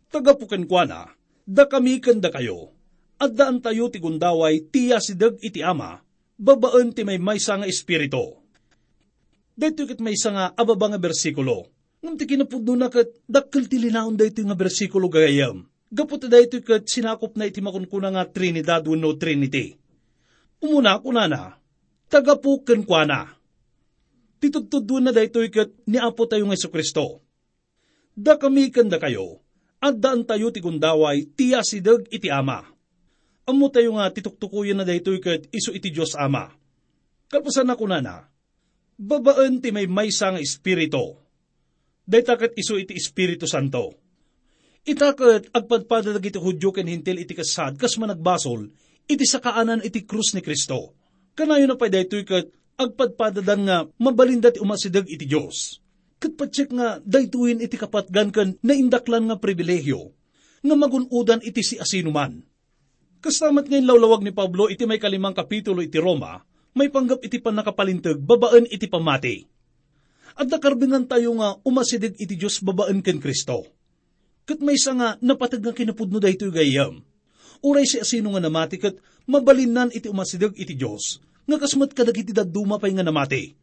tagapuken 0.09 0.65
kwa 0.65 0.85
na, 0.89 1.01
da 1.45 1.69
kami 1.69 2.01
kanda 2.01 2.33
kayo 2.33 2.73
at 3.19 3.35
daan 3.35 3.59
tayo 3.59 3.91
ti 3.91 3.99
gundaway 3.99 4.71
tiya 4.71 5.03
si 5.03 5.19
dag 5.19 5.37
iti 5.43 5.59
ama, 5.61 5.99
babaan 6.39 6.95
ti 6.95 7.03
may 7.03 7.19
maysa 7.19 7.59
nga 7.59 7.67
espiritu. 7.67 8.39
Dito 9.59 9.91
kit 9.91 9.99
may 9.99 10.15
nga 10.15 10.55
ababa 10.55 10.87
nga 10.95 11.03
bersikulo. 11.03 11.67
Ngam 11.99 12.15
ti 12.15 12.31
kinapudno 12.31 12.79
na 12.79 12.87
kat 12.87 13.11
dakkel 13.27 13.67
ti 13.67 13.83
linaon 13.83 14.15
dito 14.15 14.39
nga 14.47 14.55
bersikulo 14.55 15.11
gayam. 15.11 15.67
Gapot 15.91 16.31
dito 16.31 16.63
kat 16.63 16.87
sinakop 16.87 17.35
na 17.35 17.51
iti 17.51 17.59
makunkuna 17.59 18.15
nga 18.15 18.23
Trinidad 18.31 18.87
no 18.87 19.19
Trinity. 19.19 19.75
Umuna 20.63 21.03
kuna 21.03 21.27
na, 21.27 21.59
tagapuken 22.09 22.85
kwa 22.85 23.05
na. 23.05 23.21
Titudtudun 24.39 25.09
na 25.09 25.13
dito 25.13 25.41
kat 25.53 25.73
ni 25.89 25.99
Apo 25.99 26.27
tayo 26.29 26.47
nga 26.47 26.57
Kristo. 26.57 27.23
Da 28.19 28.35
kami 28.35 28.75
kanda 28.75 28.99
kayo, 28.99 29.39
at 29.79 29.95
daan 29.95 30.27
tayo 30.27 30.51
ti 30.51 30.59
gundaway 30.59 31.23
tiya 31.39 31.63
si 31.63 31.79
dag 31.79 32.03
iti 32.11 32.27
ama 32.27 32.67
Amo 33.49 33.73
tayo 33.73 33.97
nga 33.97 34.13
tituktukuyan 34.13 34.77
na 34.77 34.85
daytoy 34.85 35.25
kat 35.25 35.49
iso 35.57 35.73
iti 35.73 35.89
Diyos 35.89 36.13
Ama. 36.21 36.53
Kalpasan 37.33 37.65
na 37.65 37.81
kuna 37.81 38.05
na, 38.05 38.29
babaan 39.01 39.65
ti 39.65 39.73
may 39.73 39.89
maysa 39.89 40.37
nga 40.37 40.43
espiritu. 40.43 41.17
Dayta 42.05 42.37
iso 42.57 42.77
iti 42.77 42.93
Espiritu 42.97 43.49
Santo. 43.49 43.97
Itakat 44.85 45.49
agpadpada 45.53 46.17
iti 46.17 46.41
hudyo 46.41 46.73
ken 46.73 46.89
hintil 46.89 47.21
iti 47.21 47.37
kasad 47.37 47.77
kas 47.77 48.01
managbasol 48.01 48.69
iti 49.09 49.25
sakaanan 49.25 49.85
iti 49.85 50.05
krus 50.05 50.33
ni 50.33 50.45
Kristo. 50.45 50.97
Kanayo 51.39 51.71
na 51.71 51.79
pa 51.79 51.87
daytoy 51.87 52.27
kat 52.27 52.51
agpadpadadan 52.75 53.63
nga 53.63 53.77
mabalinda 54.03 54.51
ti 54.51 54.59
umasidag 54.59 55.07
iti 55.07 55.23
Diyos. 55.23 55.79
Kat 56.19 56.35
patsik 56.35 56.75
nga 56.75 56.99
daytuin 57.07 57.63
iti 57.63 57.79
kapatgan 57.79 58.35
kan 58.35 58.59
na 58.59 58.75
indaklan 58.75 59.31
nga 59.31 59.39
pribilehyo 59.39 60.11
nga 60.67 60.75
magunudan 60.75 61.39
iti 61.47 61.63
si 61.63 61.79
asinuman 61.79 62.43
Kastamat 63.19 63.67
ngayon 63.67 63.87
lawlawag 63.87 64.23
ni 64.23 64.31
Pablo 64.31 64.71
iti 64.71 64.87
may 64.87 65.03
kalimang 65.03 65.35
kapitulo 65.35 65.83
iti 65.83 65.99
Roma, 65.99 66.39
may 66.79 66.87
panggap 66.87 67.19
iti 67.27 67.43
panakapalintag 67.43 68.23
babaan 68.23 68.71
iti 68.71 68.87
pamati. 68.87 69.43
At 70.39 70.47
nakarbingan 70.47 71.11
tayo 71.11 71.35
nga 71.35 71.59
umasidig 71.67 72.15
iti 72.15 72.39
Diyos 72.39 72.63
babaan 72.63 73.03
ken 73.03 73.19
Kristo. 73.19 73.67
Kat 74.47 74.63
may 74.63 74.79
isa 74.79 74.95
nga 74.95 75.19
napatag 75.19 75.67
nga 75.67 75.75
kinapudno 75.75 76.23
da 76.23 76.31
ito 76.31 76.47
gayam. 76.55 77.03
Uray 77.59 77.91
si 77.91 77.99
asino 77.99 78.31
nga 78.31 78.39
namati 78.39 78.79
kat 78.79 78.95
mabalinan 79.27 79.91
iti 79.91 80.07
umasidig 80.07 80.55
iti 80.55 80.79
Diyos, 80.79 81.19
nga 81.49 81.57
kasmat 81.57 81.97
kadag 81.97 82.21
iti 82.21 82.37
daduma 82.37 82.77
pay 82.77 82.93
nga 82.93 83.01
namati. 83.01 83.57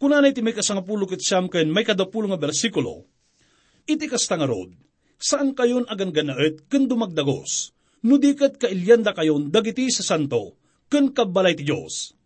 Kunanay 0.00 0.32
iti 0.32 0.40
may 0.40 0.56
kasangapulo 0.56 1.04
ket 1.04 1.20
siyam 1.20 1.52
ken 1.52 1.68
may 1.68 1.84
kadapulo 1.84 2.32
nga 2.32 2.40
bersikulo, 2.40 3.04
iti 3.84 4.08
kasta 4.08 4.40
nga 4.40 4.48
rod, 4.48 4.72
saan 5.20 5.52
kayon 5.52 5.84
agan 5.84 6.10
ganaet 6.10 6.64
ken 6.72 6.88
dumagdagos, 6.88 7.76
no 8.08 8.16
dikat 8.16 8.56
kailyanda 8.56 9.12
kayon 9.12 9.52
dagiti 9.52 9.92
sa 9.92 10.00
santo, 10.00 10.56
ken 10.88 11.12
kabalay 11.12 11.52
ti 11.52 11.68
Diyos. 11.68 12.16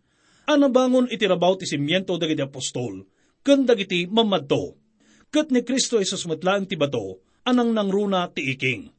Anabangon 0.49 1.11
itirabaw 1.11 1.59
ti 1.61 1.69
simyento 1.69 2.17
dagiti 2.17 2.41
apostol, 2.41 3.05
ken 3.43 3.67
dagiti 3.67 4.09
mamadto. 4.09 4.79
Kat 5.29 5.53
ni 5.53 5.61
Kristo 5.61 6.01
Isus 6.01 6.25
matlaan 6.25 6.65
ti 6.65 6.73
bato, 6.73 7.21
anang 7.45 7.69
nangruna 7.69 8.33
ti 8.33 8.49
iking. 8.49 8.89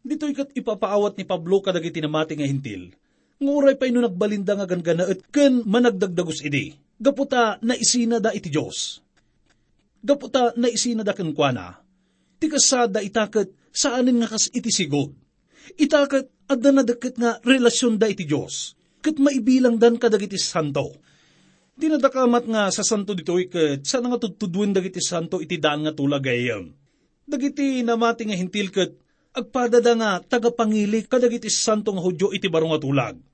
Dito 0.00 0.24
ikat 0.24 0.56
ipapaawat 0.56 1.20
ni 1.20 1.28
Pablo 1.28 1.60
kadagiti 1.60 2.00
namati 2.00 2.40
nga 2.40 2.48
hintil. 2.48 2.96
Nguray 3.38 3.78
pa 3.78 3.86
ino 3.86 4.02
nagbalinda 4.02 4.58
nga 4.58 4.66
ganganaet 4.66 5.30
ken 5.30 5.62
managdagdagos 5.62 6.42
idi. 6.42 6.74
Gaputa 6.98 7.62
na 7.62 7.78
isina 7.78 8.18
da 8.18 8.34
iti 8.34 8.50
Diyos. 8.50 8.98
Gaputa 10.02 10.50
na 10.58 10.66
isina 10.66 11.06
da 11.06 11.14
kenkwana. 11.14 11.78
Ti 12.42 12.50
kasada 12.50 12.98
itaket 12.98 13.54
saanin 13.70 14.18
nga 14.18 14.30
kas 14.30 14.50
iti 14.50 14.74
sigod 14.74 15.14
Itakat 15.78 16.26
adda 16.48 16.70
na 16.72 16.82
deket 16.82 17.20
nga 17.20 17.38
relasyon 17.44 18.00
da 18.00 18.10
iti 18.10 18.26
Diyos. 18.26 18.74
Kat 18.98 19.20
maibilang 19.22 19.78
dan 19.78 20.00
kadagiti 20.00 20.40
santo. 20.40 20.96
Dinadakamat 21.78 22.44
nga 22.50 22.62
sa 22.74 22.82
santo 22.82 23.14
dito 23.14 23.38
ikat 23.38 23.86
sa 23.86 24.02
nga 24.02 24.18
tutudwin 24.18 24.74
dagiti 24.74 24.98
santo 24.98 25.38
iti 25.38 25.62
daan 25.62 25.86
nga 25.86 25.94
tulagayam. 25.94 26.74
Dagiti 27.22 27.86
namati 27.86 28.26
nga 28.26 28.34
hintil 28.34 28.74
kat 28.74 28.90
agpadada 29.30 29.94
nga 29.94 30.10
tagapangili 30.18 31.06
kadagiti 31.06 31.46
santo 31.46 31.94
nga 31.94 32.02
hudyo 32.02 32.34
iti 32.34 32.50
baro 32.50 32.66
nga 32.74 32.82
tulag. 32.82 33.27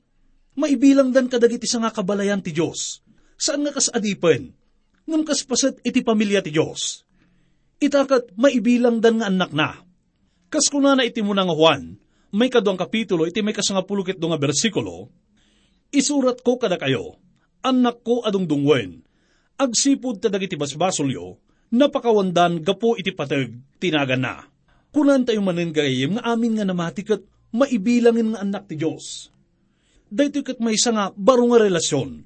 Maibilang 0.55 1.11
dan 1.11 1.27
kadagiti 1.27 1.67
sa 1.67 1.83
nga 1.83 1.91
kabalayan 1.91 2.39
ti 2.39 2.55
Diyos. 2.55 3.03
Saan 3.35 3.67
nga 3.67 3.75
kas 3.75 3.91
adipen? 3.91 4.55
Ngam 5.05 5.27
kas 5.27 5.43
pasat 5.43 5.83
iti 5.83 6.01
pamilya 6.01 6.41
ti 6.41 6.55
Diyos. 6.55 7.03
Itakat 7.83 8.33
maibilang 8.39 9.03
dan 9.03 9.19
nga 9.19 9.27
anak 9.29 9.51
na. 9.51 9.83
Kas 10.49 10.71
kuna 10.71 10.95
na 10.95 11.03
iti 11.03 11.19
muna 11.19 11.43
nga 11.43 11.53
Juan, 11.59 11.99
may 12.31 12.47
kaduang 12.47 12.79
kapitulo, 12.79 13.27
iti 13.27 13.43
may 13.43 13.51
kasangapulukit 13.51 14.23
do 14.23 14.31
nga 14.31 14.39
bersikulo, 14.39 15.11
isurat 15.91 16.39
ko 16.43 16.59
kada 16.59 16.79
kayo, 16.79 17.19
anak 17.63 18.07
ko 18.07 18.23
adong 18.23 18.47
dungwen, 18.47 19.03
agsipod 19.59 20.23
ta 20.23 20.31
dagiti 20.31 20.55
basbasolyo, 20.55 21.43
napakawandan 21.75 22.63
gapo 22.63 22.95
iti 22.95 23.11
patag, 23.11 23.51
tinagan 23.83 24.23
na. 24.23 24.47
Kunan 24.95 25.27
tayo 25.27 25.43
manin 25.43 25.75
gayim 25.75 26.19
nga 26.19 26.35
amin 26.35 26.55
nga 26.55 26.67
namatikat, 26.67 27.23
maibilangin 27.51 28.35
nga 28.35 28.47
anak 28.47 28.71
ti 28.71 28.79
Diyos. 28.79 29.34
Dahito 30.15 30.47
kat 30.47 30.63
may 30.63 30.79
isa 30.79 30.95
nga 30.95 31.11
baro 31.11 31.43
nga 31.51 31.59
relasyon. 31.59 32.23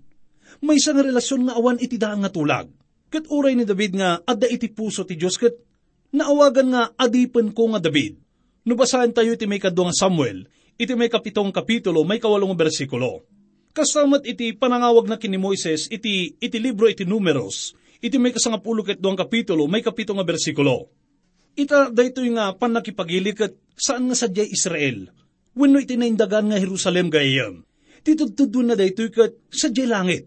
May 0.60 0.76
isa 0.76 0.92
nga 0.92 1.00
relasyon 1.00 1.48
nga 1.48 1.56
awan 1.56 1.80
iti 1.80 1.96
daan 1.96 2.20
nga 2.20 2.28
tulag. 2.28 2.68
Kat 3.08 3.24
uray 3.32 3.56
ni 3.56 3.64
David 3.64 3.96
nga 3.96 4.20
adda 4.28 4.44
iti 4.44 4.68
puso 4.68 5.08
ti 5.08 5.16
Diyos 5.16 5.40
kat 5.40 5.56
naawagan 6.12 6.68
nga 6.68 6.82
adipen 7.00 7.56
ko 7.56 7.72
nga 7.72 7.80
David 7.80 8.28
Nubasahan 8.68 9.16
tayo 9.16 9.32
iti 9.32 9.48
may 9.48 9.56
kadwa 9.56 9.88
Samuel, 9.96 10.44
iti 10.76 10.92
may 10.92 11.08
kapitong 11.08 11.48
kapitulo, 11.48 12.04
may 12.04 12.20
kawalong 12.20 12.52
bersikulo. 12.52 13.24
Kasamat 13.72 14.28
iti 14.28 14.52
panangawag 14.52 15.08
na 15.08 15.16
kini 15.16 15.40
Moises, 15.40 15.88
iti, 15.88 16.36
iti 16.36 16.58
libro 16.60 16.84
iti 16.84 17.08
numeros, 17.08 17.72
iti 18.04 18.20
may 18.20 18.28
kasangapulo 18.28 18.84
ket 18.84 19.00
duang 19.00 19.16
kapitulo, 19.16 19.64
may 19.72 19.80
kapitong 19.80 20.20
nga 20.20 20.28
bersikulo. 20.28 20.92
Ita 21.56 21.88
dayto 21.88 22.20
nga 22.20 22.52
panakipagilikat 22.52 23.56
saan 23.72 24.12
nga 24.12 24.16
sadyay 24.20 24.52
Israel. 24.52 25.16
Wenno 25.56 25.80
iti 25.80 25.96
naindagan 25.96 26.52
nga 26.52 26.60
Jerusalem 26.60 27.08
gayam. 27.08 27.64
Titudtudun 28.08 28.72
na 28.72 28.74
dayto 28.74 29.04
kat 29.12 29.36
sadyay 29.52 29.84
langit. 29.84 30.24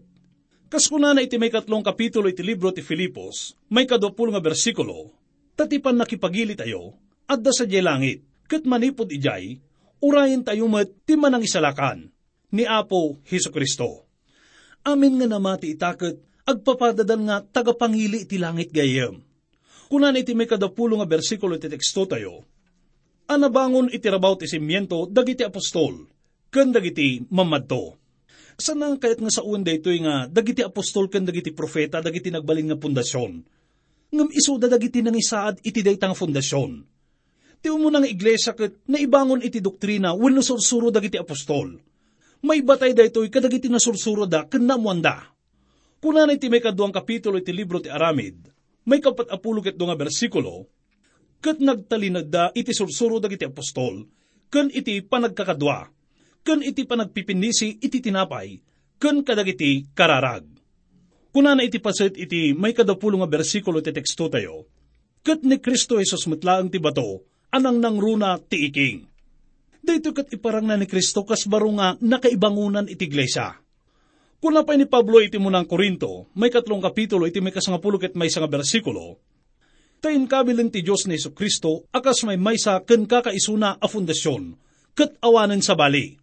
Kas 0.70 0.86
kuna 0.86 1.10
na 1.10 1.18
iti 1.18 1.34
may 1.34 1.50
katlong 1.50 1.82
kapitulo 1.82 2.30
iti 2.30 2.38
libro 2.46 2.70
ti 2.70 2.78
Filipos, 2.78 3.58
may 3.74 3.90
kadwapulo 3.90 4.30
nga 4.30 4.38
bersikulo, 4.38 5.10
tatipan 5.58 5.98
nakipagili 5.98 6.54
tayo, 6.54 6.94
adda 7.26 7.50
sadyay 7.50 7.82
langit, 7.82 8.22
kat 8.46 8.70
manipod 8.70 9.10
ijay, 9.10 9.58
urayin 9.98 10.46
tayo 10.46 10.70
met 10.70 10.94
ti 11.02 11.18
manang 11.18 11.42
isalakan, 11.42 12.14
ni 12.54 12.62
Apo 12.62 13.18
Heso 13.26 13.50
Kristo. 13.50 14.06
Amin 14.86 15.18
nga 15.18 15.26
namati 15.26 15.74
itaket, 15.74 16.22
agpapadadal 16.46 17.18
nga 17.26 17.42
tagapangili 17.42 18.30
iti 18.30 18.38
langit 18.38 18.70
gayam 18.70 19.26
Kunan 19.90 20.14
iti 20.14 20.38
may 20.38 20.46
kadapulo 20.46 21.02
nga 21.02 21.10
bersikulo 21.10 21.58
iti 21.58 21.66
teksto 21.66 22.06
tayo, 22.06 22.46
anabangon 23.26 23.90
iti 23.90 24.06
rabaw 24.06 24.38
ti 24.38 24.46
simyento 24.46 25.10
dagiti 25.10 25.42
apostol, 25.42 26.11
ken 26.52 26.68
dagiti 26.68 27.24
mamadto. 27.32 27.96
Sanang 28.60 29.00
kayat 29.00 29.24
nga 29.24 29.32
sa 29.32 29.40
uwan 29.40 29.64
daytoy 29.64 30.04
nga 30.04 30.28
dagiti 30.28 30.60
apostol 30.60 31.08
ken 31.08 31.24
dagiti 31.24 31.56
profeta 31.56 32.04
dagiti 32.04 32.28
nagbalin 32.28 32.68
nga 32.68 32.78
pundasyon. 32.78 33.32
Ngam 34.12 34.28
iso 34.28 34.60
da 34.60 34.68
dagiti 34.68 35.00
nang 35.00 35.16
isaad 35.16 35.64
iti 35.64 35.80
daytang 35.80 36.12
fundasyon. 36.12 36.84
Ti 37.64 37.72
mo 37.72 37.88
nga 37.88 38.04
iglesia 38.04 38.52
ket 38.52 38.84
naibangon 38.84 39.40
iti 39.40 39.64
doktrina 39.64 40.12
wenno 40.12 40.44
sursuro 40.44 40.92
dagiti 40.92 41.16
apostol. 41.16 41.80
May 42.44 42.60
batay 42.60 42.92
daytoy 42.92 43.32
kadagiti 43.32 43.72
nasursuro 43.72 44.28
da 44.28 44.44
ken 44.44 44.68
namuanda. 44.68 45.32
Kunan 46.02 46.34
iti 46.34 46.50
may 46.52 46.60
kaduang 46.60 46.92
kapitulo 46.92 47.38
iti 47.38 47.54
libro 47.54 47.78
ti 47.78 47.86
Aramid, 47.86 48.50
may 48.90 48.98
kapat 48.98 49.30
apulog 49.30 49.70
nga 49.70 49.94
bersikulo, 49.94 50.66
kat 51.38 51.62
nagtalinag 51.62 52.26
da 52.26 52.50
iti 52.50 52.74
sursuro 52.74 53.22
dagiti 53.22 53.46
apostol, 53.46 54.02
kan 54.50 54.66
iti 54.74 54.98
panagkakadwa, 54.98 56.01
kan 56.42 56.62
iti 56.62 56.82
panagpipinisi 56.86 57.78
iti 57.78 57.98
tinapay, 58.02 58.58
kan 58.98 59.22
kadagiti 59.22 59.90
kararag. 59.94 60.46
Kuna 61.32 61.56
na 61.56 61.64
iti 61.64 61.80
paset 61.80 62.12
iti 62.18 62.52
may 62.52 62.76
kadapulo 62.76 63.22
nga 63.22 63.30
bersikulo 63.30 63.80
ti 63.80 63.94
teksto 63.94 64.28
tayo, 64.28 64.68
kat 65.24 65.46
ni 65.46 65.56
Kristo 65.62 65.96
Jesus 65.96 66.28
matlaang 66.28 66.68
ti 66.68 66.76
bato, 66.76 67.24
anang 67.54 67.80
nangruna 67.80 68.36
ti 68.42 68.68
iking. 68.68 69.08
Dito 69.82 70.14
kat 70.14 70.30
iparang 70.30 70.68
na 70.68 70.78
ni 70.78 70.86
Kristo 70.86 71.24
kas 71.24 71.48
baro 71.48 71.72
nga 71.74 71.98
nakaibangunan 71.98 72.86
iti 72.86 73.10
iglesia 73.10 73.58
Kuna 74.42 74.66
pa 74.66 74.74
ni 74.74 74.90
Pablo 74.90 75.22
iti 75.22 75.38
munang 75.38 75.70
Korinto, 75.70 76.26
may 76.34 76.50
katlong 76.50 76.82
kapitulo 76.82 77.30
iti 77.30 77.38
may 77.38 77.54
kasangapulo 77.54 77.94
ket 77.94 78.18
may 78.18 78.26
nga 78.26 78.50
bersikulo, 78.50 79.22
Tayin 80.02 80.26
kabilin 80.26 80.66
ti 80.66 80.82
Diyos 80.82 81.06
ni 81.06 81.14
Kristo, 81.14 81.86
akas 81.94 82.26
may 82.26 82.34
maysa 82.34 82.82
ken 82.82 83.06
kakaisuna 83.06 83.78
a 83.78 83.86
fundasyon, 83.86 84.58
ket 84.98 85.14
awanen 85.22 85.62
sa 85.62 85.78
bali. 85.78 86.18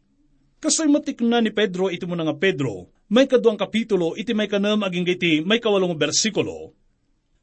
Kasay 0.59 0.91
matik 0.91 1.23
na 1.23 1.39
ni 1.39 1.55
Pedro 1.55 1.87
iti 1.87 2.03
mo 2.03 2.19
nga 2.19 2.35
Pedro, 2.35 2.91
may 3.07 3.25
kaduang 3.25 3.55
kapitulo 3.55 4.19
iti 4.19 4.35
may 4.35 4.51
kanam 4.51 4.83
aging 4.83 5.07
iti 5.07 5.33
may 5.39 5.63
kawalong 5.63 5.95
bersikulo, 5.95 6.75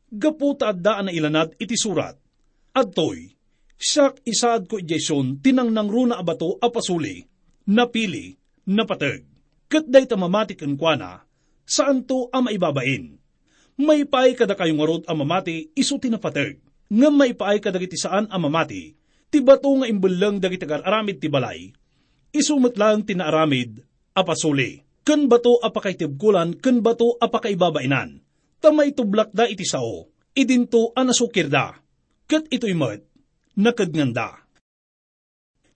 Gaputa 0.06 0.70
adda 0.70 1.02
na 1.02 1.10
ilanad 1.10 1.58
iti 1.58 1.74
surat, 1.74 2.14
Adtoy, 2.76 3.34
siyak 3.74 4.22
isaad 4.22 4.70
ko 4.70 4.78
ijesyon 4.78 5.42
tinang 5.42 5.74
nangruna 5.74 6.20
abato 6.20 6.60
apasuli, 6.62 7.26
napili, 7.66 8.38
napatag 8.68 9.26
kat 9.66 9.84
day 9.90 10.06
tamamati 10.06 10.54
kwa 10.54 11.26
saan 11.66 12.06
to 12.06 12.30
ang 12.30 12.46
maibabain. 12.46 13.18
May 13.76 14.06
paay 14.06 14.38
kada 14.38 14.54
kayong 14.54 14.80
arod 14.80 15.02
ang 15.04 15.20
mamati, 15.20 15.74
iso 15.76 15.98
tinapatag. 15.98 16.62
Nga 16.86 17.08
may 17.10 17.34
paay 17.34 17.58
kada 17.58 17.76
giti 17.82 17.98
saan 17.98 18.30
ang 18.30 18.46
mamati, 18.46 18.94
ti 19.28 19.38
bato 19.42 19.68
nga 19.74 19.90
imbulang 19.90 20.38
dagiti 20.38 20.64
aramid 20.64 21.18
ti 21.18 21.28
balay. 21.28 21.74
Isumot 22.36 22.76
lang 22.76 23.08
tinaaramid, 23.08 23.80
apasuli. 24.12 24.84
Kan 25.00 25.24
bato 25.24 25.56
apakaitibkulan, 25.56 26.60
kan 26.60 26.84
bato 26.84 27.16
apakaibabainan. 27.16 28.20
Tamay 28.60 28.92
tublak 28.92 29.32
da 29.32 29.48
iti 29.48 29.64
sao, 29.64 30.12
idinto 30.36 30.92
anasukir 30.92 31.48
da. 31.48 31.80
Kat 32.28 32.44
ito'y 32.52 32.76
mat, 32.76 33.00
nakadnganda. 33.56 34.44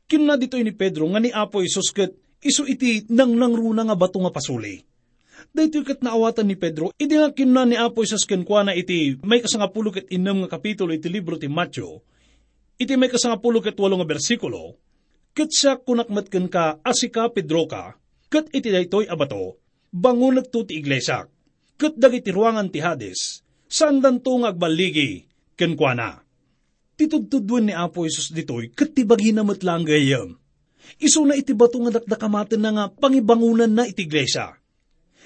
Kinna 0.05 0.37
dito 0.37 0.61
ni 0.61 0.75
Pedro 0.77 1.09
nga 1.09 1.23
ni 1.23 1.33
Apo 1.33 1.65
Isus 1.65 1.95
kat 1.97 2.13
iso 2.45 2.69
iti 2.69 3.09
nang 3.09 3.33
nangruna 3.33 3.89
nga 3.89 3.97
bato 3.97 4.21
nga 4.21 4.35
pasuli. 4.35 4.85
Dahito 5.49 5.81
kat 5.81 6.05
naawatan 6.05 6.45
ni 6.45 6.57
Pedro, 6.61 6.93
idi 7.01 7.17
nga 7.17 7.33
kinna 7.33 7.65
ni 7.65 7.73
Apo 7.81 8.05
isas 8.05 8.29
kenkwana 8.29 8.77
iti 8.77 9.17
may 9.25 9.41
kasangapulo 9.41 9.89
ket 9.89 10.13
inam 10.13 10.45
nga 10.45 10.61
kapitulo 10.61 10.93
iti 10.93 11.09
libro 11.09 11.41
ti 11.41 11.49
Matyo, 11.49 12.05
iti 12.77 12.93
may 13.01 13.09
kasangapulo 13.09 13.65
ket 13.65 13.75
walo 13.81 13.97
nga 13.97 14.09
bersikulo, 14.09 14.77
ket 15.33 15.51
siya 15.51 15.79
kunakmat 15.81 16.27
ken 16.29 16.51
ka 16.51 16.79
asika 16.83 17.31
Pedro 17.31 17.67
ka, 17.71 17.97
ket 18.31 18.51
iti 18.55 18.71
daytoy 18.71 19.07
abato, 19.07 19.59
bangunag 19.91 20.51
to 20.51 20.67
ti 20.67 20.79
iglesia, 20.79 21.27
ket 21.81 21.95
dagiti 21.97 22.31
ruangan 22.35 22.71
ti 22.71 22.79
Hades, 22.83 23.43
saan 23.71 24.03
danto 24.03 24.35
nga 24.43 24.53
agbaligi, 24.53 25.27
kenkwana. 25.55 26.23
Titudtudwan 27.01 27.71
ni 27.71 27.75
Apo 27.75 28.05
Isus 28.05 28.29
ditoy, 28.29 28.71
ket 28.77 28.93
tibagi 28.93 29.33
na 29.33 29.41
matlang 29.41 29.89
gayam 29.89 30.41
Iso 30.99 31.23
na 31.23 31.37
iti 31.37 31.53
bato 31.55 31.79
nga 31.79 32.01
dakdakamaten 32.01 32.61
na 32.61 32.71
nga 32.73 32.85
pangibangunan 32.91 33.71
na 33.71 33.85
iti 33.87 34.09
iglesia. 34.09 34.57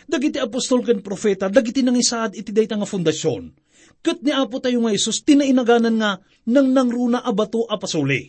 Dagiti 0.05 0.37
apostol 0.37 0.85
ken 0.85 1.01
profeta, 1.01 1.49
dagiti 1.49 1.81
nangisaad 1.81 2.37
iti 2.37 2.53
dayta 2.53 2.77
nga 2.77 2.85
fundasyon. 2.85 3.57
Kat 4.05 4.21
ni 4.21 4.35
Apo 4.35 4.61
tayo 4.61 4.85
nga 4.85 4.93
Isus, 4.93 5.25
tinainaganan 5.25 5.97
nga 5.97 6.11
nang 6.45 6.69
nangruna 6.69 7.25
abato 7.25 7.65
apasuli. 7.65 8.29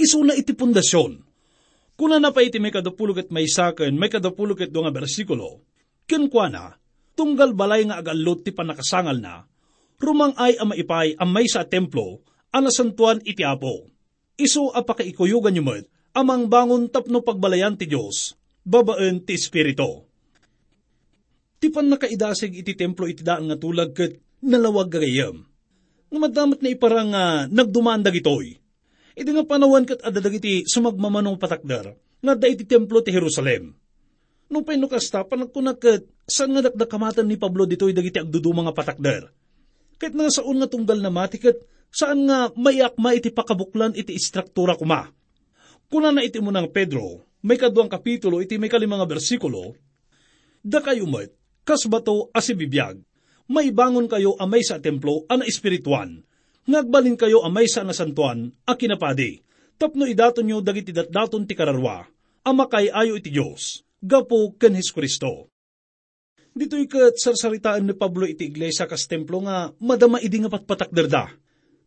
Iso 0.00 0.24
na 0.24 0.32
iti 0.32 0.56
pundasyon. 0.56 1.20
Kuna 2.00 2.16
na 2.16 2.32
pa 2.32 2.40
iti 2.40 2.56
may 2.56 2.72
kadapulog 2.72 3.20
may 3.28 3.44
saken, 3.44 4.00
may 4.00 4.08
kadapulog 4.08 4.64
at 4.64 4.72
nga 4.72 4.88
bersikulo, 4.88 5.60
ken 6.08 6.32
kwa 6.32 6.48
na, 6.48 6.80
tunggal 7.12 7.52
balay 7.52 7.84
nga 7.84 8.00
agalot 8.00 8.40
ti 8.40 8.56
panakasangal 8.56 9.20
na, 9.20 9.44
rumang 10.00 10.32
ay 10.40 10.56
ang 10.56 10.72
maipay 10.72 11.12
ang 11.20 11.28
may 11.28 11.44
sa 11.44 11.68
templo, 11.68 12.24
anasantuan 12.48 13.20
iti 13.28 13.44
apo. 13.44 13.92
Iso 14.40 14.72
apakaikuyugan 14.72 15.52
nyo 15.52 15.64
met, 15.68 15.84
amang 16.16 16.48
bangon 16.48 16.88
tapno 16.88 17.20
pagbalayan 17.20 17.76
ti 17.76 17.84
Diyos, 17.84 18.32
babaen 18.64 19.20
ti 19.20 19.36
Espiritu. 19.36 20.08
Ti 21.60 21.68
pan 21.68 21.92
nakaidasig 21.92 22.56
iti 22.56 22.72
templo 22.72 23.04
iti 23.04 23.20
daan 23.20 23.52
nga 23.52 23.60
tulag 23.60 23.92
ket 23.92 24.16
nalawag 24.40 24.88
gagayam. 24.88 25.44
Nga 26.08 26.18
madamat 26.18 26.64
na 26.64 26.68
iparang 26.72 27.12
uh, 27.12 27.44
nagdumandag 27.52 28.16
itoy. 28.16 28.59
Iti 29.20 29.36
nga 29.36 29.44
panawan 29.44 29.84
kat 29.84 30.00
adadag 30.00 30.40
iti 30.40 30.64
sumagmamanong 30.64 31.36
patakdar, 31.36 31.92
nga 32.24 32.32
da 32.32 32.48
iti 32.48 32.64
templo 32.64 33.04
ti 33.04 33.12
Jerusalem. 33.12 33.76
Nung 34.48 34.64
painukasta, 34.64 35.28
panagkunak 35.28 35.76
kat 35.76 36.08
saan 36.24 36.56
nga 36.56 36.64
dakdakamatan 36.64 37.28
ni 37.28 37.36
Pablo 37.36 37.68
dito'y 37.68 37.92
dagiti 37.92 38.16
agduduma 38.16 38.64
nga 38.64 38.72
patakdar. 38.72 39.28
Kahit 40.00 40.16
nga 40.16 40.32
saon 40.32 40.56
nga 40.56 40.72
tunggal 40.72 41.04
na 41.04 41.12
matikat, 41.12 41.60
saan 41.92 42.24
nga 42.24 42.48
mayakma 42.56 43.12
iti 43.12 43.28
pakabuklan 43.28 43.92
iti 43.92 44.16
istruktura 44.16 44.72
kuma 44.72 45.12
Kuna 45.90 46.14
na 46.14 46.22
iti 46.22 46.38
mo 46.38 46.54
ng 46.54 46.70
Pedro, 46.70 47.26
may 47.42 47.58
kaduang 47.58 47.90
kapitulo 47.90 48.38
iti 48.38 48.62
may 48.62 48.70
kalimang 48.70 49.02
bersikulo, 49.10 49.74
da 50.62 50.78
kayo 50.78 51.02
met, 51.10 51.34
kas 51.66 51.82
bato 51.90 52.30
asibibiyag, 52.30 53.02
may 53.50 53.74
bangon 53.74 54.06
kayo 54.06 54.38
amay 54.38 54.62
sa 54.62 54.78
templo 54.78 55.26
ana 55.26 55.42
espirituan, 55.42 56.22
ngagbalin 56.68 57.16
kayo 57.16 57.44
amay 57.46 57.68
sa 57.70 57.86
nasantuan 57.86 58.52
a 58.66 58.76
kinapadi, 58.76 59.40
tapno 59.80 60.04
idaton 60.04 60.44
nyo 60.44 60.60
dagiti 60.60 60.92
datdaton 60.92 61.48
ti 61.48 61.56
kararwa, 61.56 62.04
amakay 62.44 62.92
ayo 62.92 63.16
iti 63.16 63.32
Diyos, 63.32 63.84
gapo 64.00 64.56
ken 64.56 64.76
Kristo. 64.76 65.48
Dito 66.50 66.74
ikat 66.74 67.14
sarsaritaan 67.14 67.86
ni 67.86 67.94
Pablo 67.94 68.26
iti 68.26 68.50
iglesia 68.50 68.90
kas 68.90 69.06
templo 69.06 69.38
nga 69.46 69.70
madama 69.78 70.18
idi 70.18 70.42
nga 70.42 70.50
patpatakderda. 70.50 71.30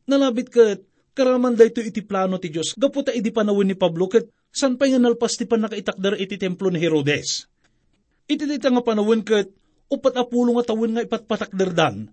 Nalabit 0.07 0.47
kat 0.47 0.79
Karaman 1.13 1.53
da 1.53 1.69
iti 1.69 2.01
plano 2.01 2.41
ti 2.41 2.49
Diyos. 2.49 2.73
Gaputa 2.73 3.13
iti 3.13 3.29
panawin 3.29 3.69
ni 3.69 3.77
Pablo 3.77 4.09
ket 4.09 4.33
san 4.49 4.81
pa 4.81 4.89
nga 4.89 4.97
nalpas 4.97 5.37
ti 5.37 5.45
panakaitakdar 5.45 6.17
iti 6.17 6.41
templo 6.41 6.73
ni 6.73 6.81
Herodes. 6.81 7.45
Iti 8.25 8.49
dita 8.49 8.73
nga 8.73 8.81
panawin 8.81 9.21
ket 9.21 9.53
upat 9.93 10.17
apulo 10.17 10.57
nga 10.57 10.73
tawin 10.73 10.97
nga 10.97 11.05
ipatpatakderdan. 11.05 12.09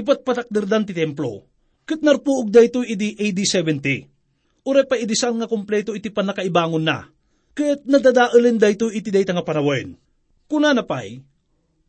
Ipatpatakderdan 0.00 0.88
ti 0.88 0.96
templo. 0.96 1.44
Ket 1.88 2.04
narpuog 2.04 2.52
da 2.52 2.60
ito 2.60 2.84
iti 2.84 3.16
AD 3.16 3.38
70. 3.40 4.68
Ure 4.68 4.84
pa 4.84 5.00
iti 5.00 5.16
saan 5.16 5.40
nga 5.40 5.48
kompleto 5.48 5.96
iti 5.96 6.12
panakaibangon 6.12 6.84
na. 6.84 7.08
Ket 7.56 7.88
nadadaalen 7.88 8.60
da 8.60 8.68
ito 8.68 8.92
iti 8.92 9.08
dayta 9.08 9.32
nga 9.32 9.40
panawin. 9.40 9.96
Kuna 10.44 10.76
na 10.76 10.84
pa'y, 10.84 11.24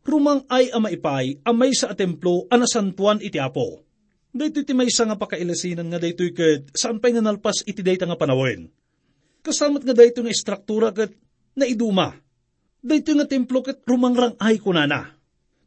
rumang 0.08 0.48
ay 0.48 0.72
ama 0.72 0.88
ipay 0.88 1.44
amay 1.44 1.76
sa 1.76 1.92
templo 1.92 2.48
anasantuan 2.48 3.20
iti 3.20 3.36
apo 3.36 3.84
Dito 4.30 4.62
iti 4.62 4.70
may 4.70 4.86
nga 4.86 5.18
pakailasinan 5.18 5.90
nga 5.90 5.98
dito 5.98 6.22
kat 6.30 6.70
saan 6.70 7.02
pa 7.02 7.10
nga 7.10 7.18
nalpas 7.18 7.66
iti 7.66 7.82
dayta 7.82 8.06
nga 8.06 8.14
panawin. 8.14 8.70
Kasamat 9.42 9.82
nga 9.82 9.90
dito 9.90 10.22
nga 10.22 10.30
istruktura 10.30 10.94
kat 10.94 11.10
naiduma. 11.58 12.14
Dito 12.78 13.10
nga 13.10 13.26
templo 13.26 13.58
kat 13.58 13.82
rumangrang 13.82 14.38
ay 14.38 14.62
kunana. 14.62 15.18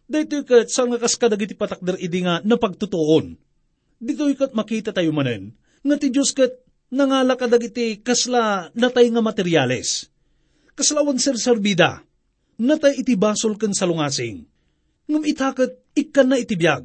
Dito 0.07 0.47
kat 0.47 0.71
saan 0.71 0.95
nga 0.95 1.03
kaskadag 1.03 1.43
iti 1.43 1.59
patakder 1.59 1.99
idi 1.99 2.23
nga 2.23 2.39
napagtutuon. 2.39 3.35
Dito 4.03 4.27
kat 4.35 4.51
makita 4.51 4.91
tayo 4.91 5.15
manen 5.15 5.55
nga 5.79 5.95
ti 5.95 6.11
Diyos 6.11 6.35
kat 6.35 6.51
nangala 6.91 7.39
kadag 7.39 7.63
iti 7.63 8.03
kasla 8.03 8.75
natay 8.75 9.07
nga 9.07 9.23
materyales. 9.23 10.11
Kaslawan 10.75 11.15
sir 11.23 11.39
serbida, 11.39 12.03
natay 12.59 12.99
iti 12.99 13.15
basol 13.15 13.55
kan 13.55 13.71
salungasing. 13.71 14.43
Ngam 15.07 15.23
itakat 15.23 15.71
ikan 15.95 16.27
na 16.27 16.35
iti 16.35 16.59
biyag 16.59 16.83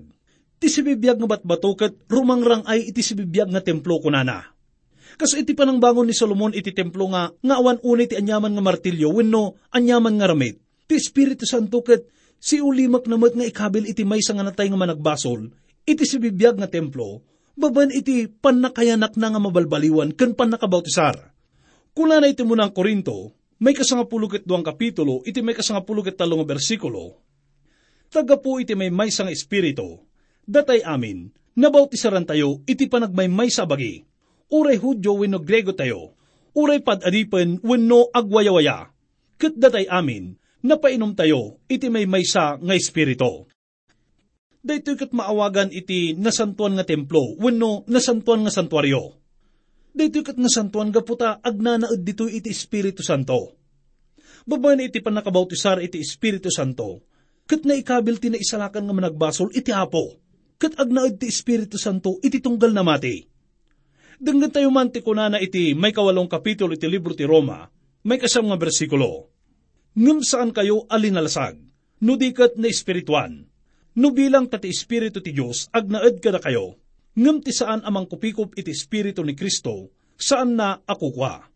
Ti 0.58 0.66
sibibiyag 0.66 1.22
nga 1.22 1.38
batbatukat 1.38 2.10
rumangrang 2.10 2.66
ay 2.66 2.90
iti 2.90 2.98
sibibiyag 2.98 3.54
nga 3.54 3.62
templo 3.62 4.02
kunana. 4.02 4.42
Kaso 5.14 5.38
iti 5.38 5.54
panang 5.54 5.78
bangon 5.78 6.10
ni 6.10 6.14
Solomon 6.14 6.50
iti 6.50 6.74
templo 6.74 7.10
nga 7.14 7.30
nga 7.30 7.54
awan 7.58 7.78
unay 7.82 8.10
ti 8.10 8.18
anyaman 8.18 8.58
nga 8.58 8.62
martilyo 8.62 9.14
wenno 9.14 9.54
anyaman 9.70 10.18
nga 10.18 10.30
ramit. 10.30 10.58
Ti 10.90 10.98
Espiritu 10.98 11.46
Santo 11.46 11.82
ket 11.86 12.10
si 12.42 12.58
ulimak 12.58 13.06
namat 13.06 13.38
nga 13.38 13.46
ikabil 13.46 13.86
iti 13.86 14.02
may 14.02 14.18
nga 14.18 14.42
natay 14.42 14.66
nga 14.66 14.78
managbasol 14.78 15.50
iti 15.88 16.04
sibibiyag 16.04 16.60
nga 16.60 16.68
templo 16.68 17.24
baban 17.58 17.90
iti 17.90 18.30
panakayanak 18.30 19.18
na 19.18 19.34
nga 19.34 19.40
mabalbaliwan 19.42 20.14
ken 20.14 20.36
panakabautisar. 20.36 21.34
Kuna 21.90 22.22
na 22.22 22.30
iti 22.30 22.46
munang 22.46 22.70
Korinto, 22.70 23.34
may 23.58 23.74
kasangapulukit 23.74 24.46
duang 24.46 24.62
kapitulo, 24.62 25.26
iti 25.26 25.42
may 25.42 25.58
kasangapulukit 25.58 26.14
talong 26.14 26.46
bersikulo. 26.46 27.18
Taga 28.06 28.38
po 28.38 28.62
iti 28.62 28.78
may 28.78 28.94
may 28.94 29.10
espiritu, 29.10 30.06
Datay 30.48 30.80
amin, 30.86 31.28
nabautisaran 31.58 32.24
tayo, 32.24 32.62
iti 32.64 32.88
panagmaymay 32.88 33.50
sa 33.50 33.66
bagi. 33.66 34.06
Uray 34.48 34.80
Hudyo 34.80 35.20
wenno 35.20 35.42
Grego 35.44 35.76
tayo, 35.76 36.16
uray 36.56 36.80
padadipen 36.80 37.60
wenno 37.60 38.08
agwayawaya. 38.14 38.88
Kat 39.36 39.52
datay 39.58 39.84
amin, 39.90 40.40
napainom 40.64 41.12
tayo, 41.12 41.60
iti 41.68 41.92
may 41.92 42.08
maysa 42.08 42.56
nga 42.56 42.72
espirito. 42.72 43.50
Daytoy 44.58 44.98
kat 44.98 45.14
maawagan 45.14 45.70
iti 45.70 46.18
nasantuan 46.18 46.74
nga 46.74 46.84
templo, 46.84 47.38
wenno 47.38 47.86
nasantuan 47.86 48.42
nga 48.42 48.52
santuaryo. 48.52 49.16
Daytoy 49.94 50.22
kat 50.26 50.36
nasantuan 50.38 50.90
ga 50.90 51.02
puta 51.06 51.38
agnanaad 51.38 52.02
dito 52.02 52.26
iti 52.26 52.50
Espiritu 52.50 53.06
Santo. 53.06 53.54
Babayan 54.48 54.82
iti 54.86 54.98
panakabautisar 54.98 55.78
iti 55.82 56.02
Espiritu 56.02 56.50
Santo, 56.50 57.06
kat 57.46 57.62
naikabil 57.62 58.16
ti 58.18 58.28
na 58.34 58.38
isalakan 58.40 58.88
nga 58.88 58.94
managbasol 58.94 59.54
iti 59.54 59.70
apo 59.70 60.28
kat 60.58 60.74
agnaad 60.74 61.22
ti 61.22 61.30
Espiritu 61.30 61.78
Santo 61.78 62.18
iti 62.20 62.42
tunggal 62.42 62.74
na 62.74 62.82
mati. 62.82 63.22
Denggan 64.18 64.50
tayo 64.50 64.68
man 64.74 64.90
ti 64.90 64.98
kunana 64.98 65.38
iti 65.38 65.78
may 65.78 65.94
kawalong 65.94 66.26
kapitulo 66.26 66.74
iti 66.74 66.90
libro 66.90 67.14
ti 67.14 67.22
Roma, 67.22 67.70
may 68.02 68.18
kasam 68.18 68.50
nga 68.50 68.58
bersikulo. 68.58 69.30
Ngem 69.94 70.20
saan 70.26 70.50
kayo 70.50 70.84
alinalasag, 70.90 71.54
no 72.02 72.18
dikat 72.18 72.58
na 72.58 72.66
espirituan, 72.66 73.46
no 73.96 74.12
bilang 74.12 74.50
tati 74.52 74.68
espiritu 74.68 75.24
ti 75.24 75.32
Diyos 75.32 75.72
agnaad 75.72 76.20
kada 76.20 76.42
kayo, 76.42 76.76
ngem 77.16 77.40
ti 77.40 77.54
saan 77.54 77.80
amang 77.86 78.04
kupikop 78.04 78.52
iti 78.58 78.74
espiritu 78.74 79.24
ni 79.24 79.32
Kristo, 79.32 79.88
saan 80.18 80.58
na 80.58 80.82
ako 80.84 81.14
kwa. 81.16 81.46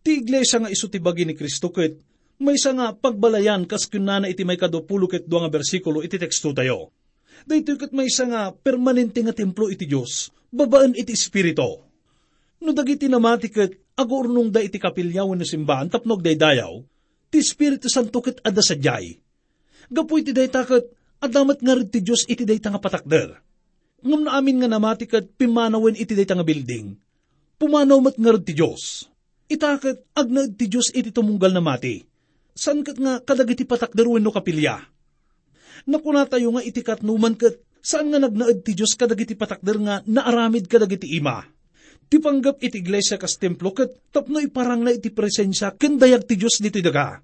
Ti 0.00 0.10
iglesia 0.24 0.62
nga 0.62 0.72
iso 0.72 0.88
ti 0.88 1.02
bagi 1.02 1.28
ni 1.28 1.36
Kristo 1.36 1.68
ket 1.68 2.00
may 2.38 2.54
sa 2.54 2.70
nga 2.70 2.94
pagbalayan 2.94 3.66
kas 3.66 3.90
kunana 3.90 4.30
iti 4.30 4.46
may 4.46 4.54
kadupulo 4.54 5.10
ket 5.10 5.26
nga 5.26 5.50
bersikulo 5.50 6.06
iti 6.06 6.16
teksto 6.16 6.54
tayo 6.54 6.94
Daytoy 7.46 7.78
kat 7.78 7.92
may 7.94 8.10
nga 8.10 8.50
permanente 8.50 9.22
nga 9.22 9.36
templo 9.36 9.70
iti 9.70 9.86
Diyos, 9.86 10.32
babaan 10.50 10.96
iti 10.96 11.14
Espiritu. 11.14 11.84
No 12.58 12.74
dagiti 12.74 13.06
namati 13.06 13.52
kat 13.52 13.70
agurnong 13.94 14.50
da 14.50 14.58
iti 14.58 14.80
kapilyaw 14.80 15.30
na 15.38 15.46
simbahan 15.46 15.86
tapnog 15.86 16.18
day 16.18 16.34
dayaw, 16.34 16.82
ti 17.30 17.38
Espiritu 17.38 17.86
Santo 17.86 18.18
kat 18.18 18.42
ada 18.42 18.58
sadyay. 18.58 19.14
Gapu 19.86 20.18
iti 20.18 20.34
day 20.34 20.50
takat, 20.50 20.90
adamat 21.18 21.58
nga 21.62 21.74
rin 21.74 21.88
ti 21.90 22.02
Diyos 22.02 22.26
iti 22.26 22.46
day 22.46 22.58
nga 22.62 22.78
patakder. 22.78 23.38
Ngam 23.98 24.26
na 24.26 24.38
amin 24.38 24.62
nga 24.62 24.70
namati 24.70 25.10
kat 25.10 25.34
pimanawen 25.34 25.98
iti 25.98 26.14
day 26.14 26.26
nga 26.26 26.46
building. 26.46 26.94
Pumanaw 27.58 27.98
mat 27.98 28.16
nga 28.18 28.30
rin 28.34 28.44
ti 28.46 28.54
Diyos. 28.54 29.10
Itakat 29.50 30.04
agnaad 30.14 30.54
ti 30.54 30.70
Diyos 30.70 30.94
iti 30.94 31.10
tumunggal 31.10 31.50
na 31.50 31.62
mati. 31.64 32.06
San 32.54 32.86
kat 32.86 32.98
nga 32.98 33.22
kadagiti 33.22 33.62
patakder 33.62 34.06
wenno 34.10 34.34
kapilya 34.34 34.82
Nakuna 35.86 36.26
tayo 36.26 36.52
nga 36.52 36.62
itikat 36.62 37.06
numan 37.06 37.38
kat 37.38 37.62
saan 37.78 38.10
nga 38.10 38.18
nagnaad 38.18 38.60
ti 38.66 38.74
Diyos 38.74 38.98
kadagiti 38.98 39.38
patakder 39.38 39.78
nga 39.78 39.94
naaramid 40.04 40.66
kadagiti 40.66 41.16
ima. 41.16 41.46
Ti 42.08 42.16
panggap 42.18 42.60
iti 42.64 42.80
iglesia 42.80 43.20
kas 43.20 43.36
templo 43.36 43.72
kat 43.72 43.92
tapno 44.10 44.40
iparang 44.40 44.84
na 44.84 44.92
iti 44.92 45.12
presensya 45.12 45.76
ken 45.76 46.00
dayag 46.00 46.24
ti 46.24 46.40
Diyos 46.40 46.58
dito 46.58 46.80
daga. 46.80 47.20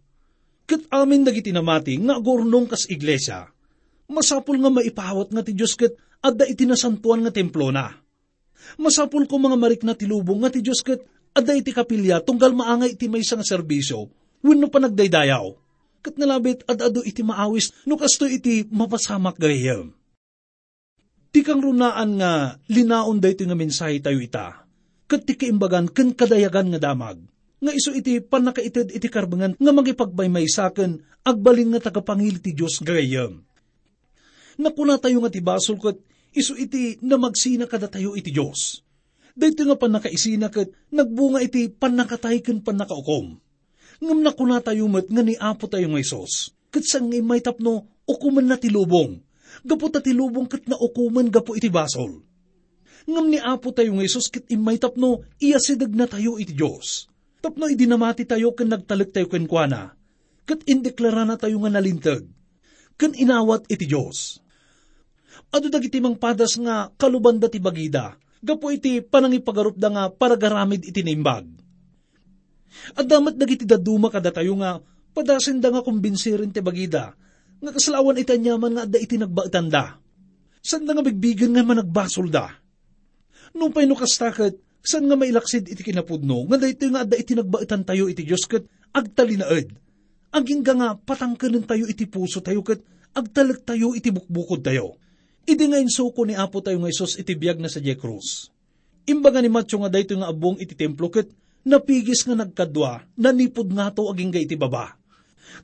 Kat 0.65 0.89
amin 0.93 1.25
dagiti 1.29 1.53
namati 1.53 2.01
nga 2.01 2.17
agurnong 2.17 2.69
kas 2.69 2.89
iglesia. 2.89 3.54
Masapul 4.11 4.61
nga 4.61 4.71
maipawat 4.71 5.33
nga 5.33 5.43
ti 5.45 5.53
Diyos 5.57 5.75
kat 5.75 5.97
adda 6.21 6.45
iti 6.45 6.69
nasantuan 6.69 7.25
nga 7.25 7.33
templo 7.33 7.73
na. 7.73 7.93
Masapul 8.77 9.25
ko 9.29 9.41
mga 9.41 9.57
marik 9.57 9.83
na 9.85 9.97
tilubong 9.97 10.45
nga 10.45 10.53
ti 10.53 10.61
Diyos 10.61 10.85
kat 10.85 11.01
adda 11.33 11.57
iti 11.57 11.73
kapilya 11.73 12.21
tunggal 12.21 12.53
maangay 12.53 12.97
iti 12.97 13.09
may 13.09 13.25
nga 13.25 13.45
serbisyo, 13.45 14.09
wenno 14.45 14.69
pa 14.69 14.79
nagdaydayaw 14.81 15.65
kat 16.05 16.21
nalabit 16.21 16.69
at 16.69 16.85
ado 16.85 17.01
iti 17.01 17.25
maawis, 17.25 17.73
no 17.89 17.97
kasto 17.97 18.29
iti 18.29 18.69
mapasamak 18.69 19.41
gayam. 19.41 19.97
Ti 21.33 21.41
kang 21.41 21.65
runaan 21.65 22.21
nga 22.21 22.61
linaon 22.69 23.19
da 23.19 23.33
iti 23.33 23.49
nga 23.49 23.57
mensahe 23.57 24.05
tayo 24.05 24.21
ita, 24.21 24.69
kat 25.09 25.25
ti 25.25 25.33
kaimbagan 25.41 25.89
ken 25.89 26.13
kadayagan 26.13 26.77
nga 26.77 26.93
damag, 26.93 27.25
nga 27.59 27.73
iso 27.73 27.97
iti 27.97 28.21
panakaited 28.21 28.93
iti 28.93 29.09
karbangan 29.09 29.57
nga 29.57 29.73
magipagbaymay 29.73 30.45
saken 30.45 31.01
agbalin 31.25 31.73
nga 31.73 31.89
tagapangil 31.89 32.37
ti 32.45 32.53
Diyos 32.53 32.85
gayam. 32.85 33.41
Nakuna 34.61 34.99
tayo 35.01 35.23
nga 35.23 35.31
ti 35.33 35.41
basol 35.43 35.79
kat 35.79 35.99
iso 36.35 36.55
iti 36.55 36.99
na 37.03 37.19
magsina 37.19 37.67
kada 37.67 37.91
tayo 37.91 38.15
iti 38.15 38.31
Diyos. 38.31 38.83
Dahito 39.35 39.67
nga 39.67 39.79
panakaisina 39.79 40.51
kat 40.51 40.71
nagbunga 40.95 41.43
iti 41.43 41.71
panakatay 41.71 42.43
ken 42.43 42.63
panakaukom 42.63 43.43
ngam 44.03 44.21
na 44.21 44.33
kuna 44.37 44.59
tayo 44.61 44.91
met 44.91 45.07
nga 45.07 45.23
ni 45.23 45.35
Apo 45.39 45.71
tayo 45.71 45.87
ng 45.89 46.01
Isos. 46.01 46.53
Kat 46.69 46.83
sang 46.83 47.09
may 47.09 47.41
tapno, 47.41 47.87
ukuman 48.05 48.45
na 48.45 48.59
tilubong. 48.59 49.23
Gapo 49.63 49.87
ta 49.89 50.03
tilubong 50.03 50.51
kat 50.51 50.67
na 50.67 50.75
ukuman 50.75 51.31
gapo 51.31 51.55
iti 51.55 51.71
basol. 51.71 52.21
Ngam 53.09 53.27
ni 53.31 53.39
Apo 53.39 53.71
tayo 53.71 53.95
ng 53.95 54.03
Isos 54.03 54.29
kat 54.29 54.45
imay 54.51 54.77
tapno, 54.77 55.23
iya 55.39 55.57
sidag 55.63 55.95
na 55.95 56.05
tayo 56.05 56.37
iti 56.37 56.53
Diyos. 56.53 57.07
Tapno 57.41 57.69
idinamati 57.69 58.29
tayo 58.29 58.53
kan 58.57 58.73
nagtalik 58.73 59.15
tayo 59.15 59.29
kenkwana. 59.31 59.95
Kat 60.45 60.61
indeklara 60.69 61.25
na 61.25 61.41
tayo 61.41 61.61
nga 61.65 61.71
nalintag. 61.73 62.29
Kan 63.01 63.17
inawat 63.17 63.69
iti 63.73 63.89
Diyos. 63.89 64.44
Ado 65.55 65.71
dagiti 65.71 66.03
mang 66.03 66.19
padas 66.19 66.59
nga 66.59 66.91
kalubanda 66.99 67.47
ti 67.47 67.63
bagida, 67.63 68.19
gapo 68.43 68.75
iti 68.75 68.99
panangipagarup 68.99 69.79
da 69.79 69.87
nga 69.87 70.05
paragaramid 70.11 70.83
iti 70.83 71.07
naimbag 71.07 71.47
at 72.95 73.07
damat 73.07 73.39
dagiti 73.39 73.65
daduma 73.65 74.11
kada 74.11 74.35
tayo 74.35 74.59
nga, 74.59 74.83
padasin 75.15 75.63
da 75.63 75.71
nga 75.71 75.85
kumbinsirin 75.87 76.51
ti 76.51 76.59
bagida, 76.59 77.15
nga 77.63 77.71
kasalawan 77.71 78.19
itanyaman 78.19 78.75
nga 78.75 78.85
da 78.85 78.99
iti 78.99 79.17
nagbaitanda. 79.17 80.03
San 80.65 80.83
nga 80.85 81.05
bigbigan 81.05 81.55
nga 81.55 81.63
managbasol 81.63 82.29
da? 82.33 82.51
Nung 83.55 83.71
pa'y 83.71 83.87
no 83.87 83.95
kastakat, 83.95 84.59
san 84.83 85.07
nga 85.07 85.15
mailaksid 85.17 85.71
iti 85.71 85.83
kinapudno, 85.85 86.51
nga 86.51 86.57
da 86.59 86.67
iti 86.67 86.91
nga 86.91 87.07
da 87.07 87.17
iti 87.17 87.33
nagbaitan 87.37 87.87
tayo 87.87 88.11
iti 88.11 88.27
Diyos 88.27 88.45
kat 88.49 88.65
agtalinaed. 88.91 89.71
Aging 90.35 90.67
nga 90.67 90.99
patangkanin 90.99 91.63
tayo 91.63 91.87
iti 91.87 92.11
puso 92.11 92.43
tayo 92.43 92.67
kat 92.67 92.83
agtalag 93.15 93.63
tayo 93.63 93.95
iti 93.95 94.11
bukbukod 94.11 94.67
tayo. 94.67 94.99
Idi 95.45 95.65
nga 95.69 95.81
insuko 95.81 96.25
ni 96.25 96.33
Apo 96.33 96.65
tayo 96.65 96.81
nga 96.81 96.89
Isos 96.89 97.21
iti 97.21 97.37
biyag 97.37 97.61
na 97.61 97.69
sa 97.69 97.81
J. 97.81 98.01
Cruz. 98.01 98.49
Imbaga 99.05 99.45
ni 99.45 99.53
Matyo 99.53 99.85
nga 99.85 99.93
dayto 99.93 100.17
nga 100.17 100.33
abong 100.33 100.57
iti 100.57 100.73
templo 100.73 101.13
kat 101.13 101.29
napigis 101.65 102.25
nga 102.25 102.37
nagkadwa, 102.37 103.05
nanipod 103.17 103.69
nga 103.73 103.93
to 103.93 104.09
aging 104.09 104.33
ga 104.33 104.41
iti 104.41 104.57
baba. 104.57 104.97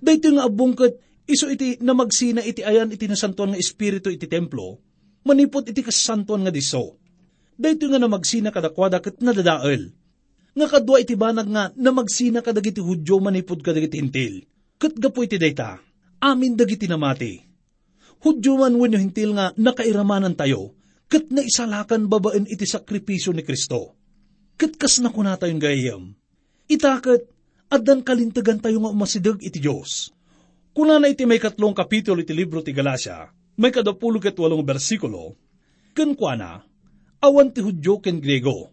Dahito 0.01 0.33
nga 0.33 0.49
abungkat, 0.49 0.97
iso 1.29 1.49
iti 1.49 1.81
na 1.81 1.93
magsina 1.93 2.41
iti 2.45 2.65
ayan 2.65 2.93
iti 2.93 3.05
nasantuan 3.09 3.53
nga 3.53 3.61
espiritu 3.61 4.09
iti 4.09 4.29
templo, 4.29 4.81
manipod 5.25 5.69
iti 5.69 5.85
kasantuan 5.85 6.45
nga 6.45 6.53
diso. 6.53 6.97
Dahito 7.57 7.89
nga 7.89 8.01
na 8.01 8.09
magsina 8.09 8.49
kadakwada 8.49 9.01
kat 9.01 9.21
nadadaal. 9.21 9.93
Nga 10.57 10.67
kadwa 10.67 10.97
iti 11.01 11.15
banag 11.17 11.49
nga 11.49 11.65
na 11.77 11.91
magsina 11.93 12.41
kadagiti 12.41 12.81
hudyo 12.81 13.21
manipod 13.21 13.61
kadagiti 13.61 14.01
hintil. 14.01 14.45
Kat 14.81 14.97
gapo 14.97 15.21
iti 15.21 15.37
dayta, 15.37 15.77
amin 16.25 16.57
dagiti 16.57 16.89
namati. 16.89 17.50
Hudyo 18.21 18.61
man 18.61 18.77
wenyo 18.77 19.01
hintil 19.01 19.33
nga 19.33 19.57
nakairamanan 19.57 20.37
tayo, 20.37 20.77
kat 21.09 21.33
na 21.33 21.41
isalakan 21.41 22.05
babaen 22.07 22.45
iti 22.45 22.69
sakripisyo 22.69 23.33
ni 23.33 23.41
Kristo 23.41 23.97
Katkas 24.61 25.01
na 25.01 25.09
kuna 25.09 25.41
tayong 25.41 25.57
gayam. 25.57 26.13
Itakat, 26.69 27.25
adan 27.73 28.05
kalintagan 28.05 28.61
tayo 28.61 28.85
nga 28.85 28.93
umasidag 28.93 29.41
iti 29.41 29.57
Diyos. 29.57 30.13
Kuna 30.77 31.01
na 31.01 31.09
iti 31.09 31.25
may 31.25 31.41
katlong 31.41 31.73
kapitulo 31.73 32.21
iti 32.21 32.37
libro 32.37 32.61
ti 32.61 32.77
Galacia, 32.77 33.33
may 33.57 33.73
kadapulo 33.73 34.21
ket 34.21 34.37
walong 34.37 34.61
bersikulo, 34.61 35.33
Ken 35.97 36.13
kuana, 36.13 36.61
awan 37.25 37.57
ti 37.57 37.65
Hudyo 37.65 38.05
ken 38.05 38.21
Grego, 38.21 38.69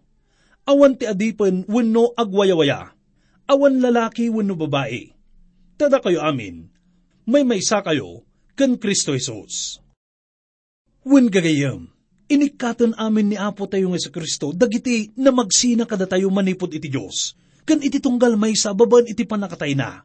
awan 0.68 1.00
ti 1.00 1.08
adipen 1.08 1.64
wenno 1.72 2.12
agwayawaya, 2.20 2.92
awan 3.48 3.80
lalaki 3.80 4.28
wenno 4.28 4.60
babae. 4.60 5.16
Tada 5.80 6.04
kayo 6.04 6.20
amin, 6.20 6.68
may 7.24 7.48
maysa 7.48 7.80
kayo 7.80 8.27
ken 8.58 8.82
Kristo 8.82 9.14
Jesus. 9.14 9.78
Wen 11.06 11.30
gagayam, 11.30 11.94
inikatan 12.26 12.98
amin 12.98 13.32
ni 13.32 13.38
Apo 13.38 13.70
tayo 13.70 13.94
nga 13.94 14.02
sa 14.02 14.10
Kristo, 14.10 14.50
dagiti 14.50 15.14
na 15.14 15.30
magsina 15.30 15.86
kada 15.86 16.10
tayo 16.10 16.34
manipod 16.34 16.74
iti 16.74 16.90
Diyos, 16.90 17.38
kan 17.70 17.78
iti 17.86 18.02
tunggal 18.02 18.34
may 18.34 18.58
sa 18.58 18.74
baban 18.74 19.06
iti 19.06 19.30
panakatay 19.30 19.78
na. 19.78 20.02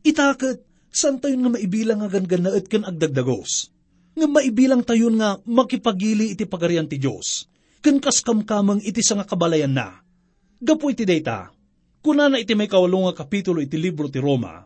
Itakat, 0.00 0.64
san 0.88 1.20
tayo 1.20 1.36
nga 1.36 1.60
maibilang 1.60 2.00
nga 2.00 2.08
ganganaet 2.08 2.66
kan 2.72 2.88
agdagdagos? 2.88 3.68
Nga 4.16 4.26
maibilang 4.26 4.82
tayo 4.82 5.12
nga 5.14 5.36
makipagili 5.44 6.32
iti 6.32 6.48
pagarian 6.48 6.88
ti 6.88 6.96
Diyos, 6.96 7.46
kan 7.84 8.00
kaskamkamang 8.00 8.80
iti 8.80 9.04
sa 9.04 9.20
nga 9.20 9.28
kabalayan 9.28 9.76
na. 9.76 10.00
Gapo 10.56 10.88
iti 10.88 11.04
data, 11.04 11.52
kuna 12.00 12.32
na 12.32 12.40
iti 12.40 12.56
may 12.56 12.66
kawalo 12.66 13.12
nga 13.12 13.22
kapitulo 13.22 13.60
iti 13.60 13.76
libro 13.76 14.08
ti 14.08 14.18
Roma, 14.18 14.64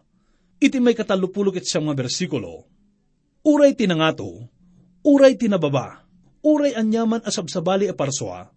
iti 0.62 0.78
may 0.78 0.94
katalupulok 0.94 1.60
iti 1.60 1.68
siyang 1.68 1.90
mga 1.90 1.98
bersikulo, 1.98 2.73
uray 3.44 3.76
tinangato, 3.76 4.48
uray 5.04 5.36
tinababa, 5.36 6.02
uray 6.40 6.72
anyaman 6.72 7.20
asabsabali 7.22 7.92
a 7.92 7.94
parswa, 7.94 8.48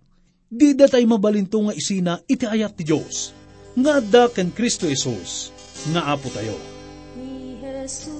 di 0.47 0.71
datay 0.73 1.03
mabalinto 1.03 1.59
nga 1.59 1.75
isina 1.75 2.13
iti 2.23 2.47
ayat 2.47 2.79
ti 2.79 2.87
Diyos, 2.87 3.35
nga 3.75 3.99
da 3.99 4.31
ken 4.31 4.49
Kristo 4.55 4.87
Jesus, 4.87 5.51
nga 5.91 6.07
apo 6.15 6.31
tayo. 6.31 6.55
Ni 7.19 7.59
Jesus 7.59 8.16